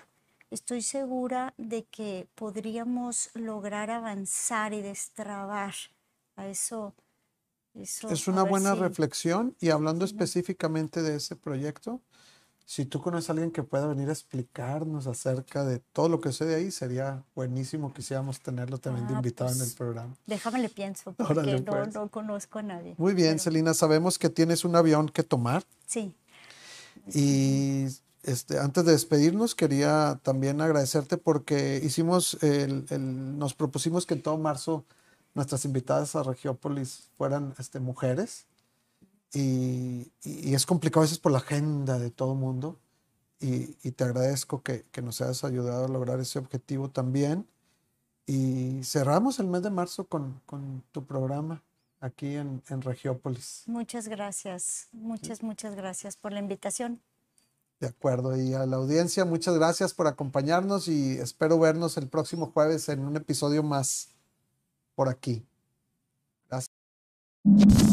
estoy 0.53 0.83
segura 0.83 1.55
de 1.57 1.85
que 1.85 2.29
podríamos 2.35 3.31
lograr 3.35 3.91
avanzar 3.91 4.73
y 4.73 4.83
destrabar. 4.83 5.75
A 6.35 6.47
eso, 6.47 6.95
es 7.75 8.27
una 8.27 8.43
buena 8.43 8.75
reflexión 8.75 9.55
y 9.61 9.69
hablando 9.69 10.05
específicamente 10.05 11.03
de 11.03 11.17
ese 11.17 11.37
proyecto, 11.37 12.01
si 12.65 12.87
tú 12.87 13.03
conoces 13.03 13.29
a 13.29 13.33
alguien 13.33 13.51
que 13.51 13.63
pueda 13.63 13.87
venir 13.87 14.09
a 14.09 14.13
explicarnos 14.13 15.07
acerca 15.07 15.65
de 15.65 15.81
todo 15.81 16.09
lo 16.09 16.21
que 16.21 16.31
sucede 16.31 16.55
ahí, 16.55 16.71
sería 16.71 17.23
buenísimo 17.35 17.93
quisiéramos 17.93 18.41
tenerlo 18.41 18.79
también 18.79 19.07
de 19.09 19.15
ah, 19.15 19.17
invitado 19.17 19.51
en 19.51 19.57
el 19.57 19.63
pues, 19.63 19.75
programa. 19.75 20.15
Déjame 20.27 20.61
le 20.61 20.69
pienso, 20.69 21.13
porque 21.17 21.61
no, 21.61 21.65
pues. 21.65 21.95
no, 21.95 22.09
conozco 22.09 22.61
a 22.61 22.63
nadie. 22.63 22.95
Muy 22.97 23.15
bien, 23.15 23.39
Celina, 23.39 23.75
sabemos 23.75 24.19
que 24.19 24.31
tienes 24.31 24.65
un 24.65 24.77
avión 24.77 25.09
que 25.09 25.23
tomar. 25.23 25.65
Sí. 25.87 26.15
Y 27.13 27.89
este, 28.23 28.59
antes 28.59 28.85
de 28.85 28.93
despedirnos, 28.93 29.55
quería 29.55 30.21
también 30.23 30.61
agradecerte 30.61 31.17
porque 31.17 31.81
hicimos, 31.83 32.41
el, 32.43 32.87
nos 33.39 33.55
propusimos 33.55 34.07
que 34.07 34.15
en 34.15 34.23
todo 34.23 34.39
marzo 34.39 34.85
nuestras 35.35 35.65
invitadas 35.65 36.15
a 36.15 36.23
Regiópolis 36.23 37.11
fueran 37.17 37.55
este, 37.59 37.81
mujeres. 37.81 38.47
Y, 39.35 40.13
es 40.23 40.67
complicado 40.67 41.01
a 41.01 41.05
veces 41.05 41.19
por 41.19 41.33
la 41.33 41.39
agenda 41.39 41.99
de 41.99 42.11
todo 42.11 42.35
el 42.35 42.39
mundo. 42.39 42.79
Y, 43.41 43.91
te 43.91 44.05
agradezco 44.05 44.63
que, 44.63 44.85
nos 45.03 45.21
hayas 45.21 45.43
ayudado 45.43 45.87
a 45.87 45.89
lograr 45.89 46.21
ese 46.21 46.39
objetivo 46.39 46.91
también. 46.91 47.47
Y 48.25 48.85
cerramos 48.85 49.41
el 49.41 49.49
mes 49.49 49.63
de 49.63 49.71
marzo 49.71 50.07
con, 50.07 50.41
tu 50.93 51.05
programa 51.05 51.61
aquí 52.01 52.37
en, 52.37 52.63
en 52.69 52.83
Regiópolis. 52.83 53.65
Muchas 53.67 54.07
gracias, 54.07 54.89
muchas, 54.93 55.43
muchas 55.43 55.75
gracias 55.75 56.17
por 56.17 56.33
la 56.33 56.39
invitación. 56.39 57.01
De 57.83 57.89
acuerdo. 57.89 58.37
Y 58.37 58.55
a 58.55 58.65
la 58.65 58.77
audiencia, 58.77 59.25
muchas 59.25 59.57
gracias 59.57 59.93
por 59.93 60.07
acompañarnos 60.07 60.87
y 60.87 61.19
espero 61.19 61.59
vernos 61.59 61.97
el 61.97 62.09
próximo 62.09 62.53
jueves 62.53 62.89
en 62.89 63.01
un 63.01 63.17
episodio 63.17 63.65
más 63.65 64.11
por 64.95 65.09
aquí. 65.09 65.45
Gracias. 66.49 67.92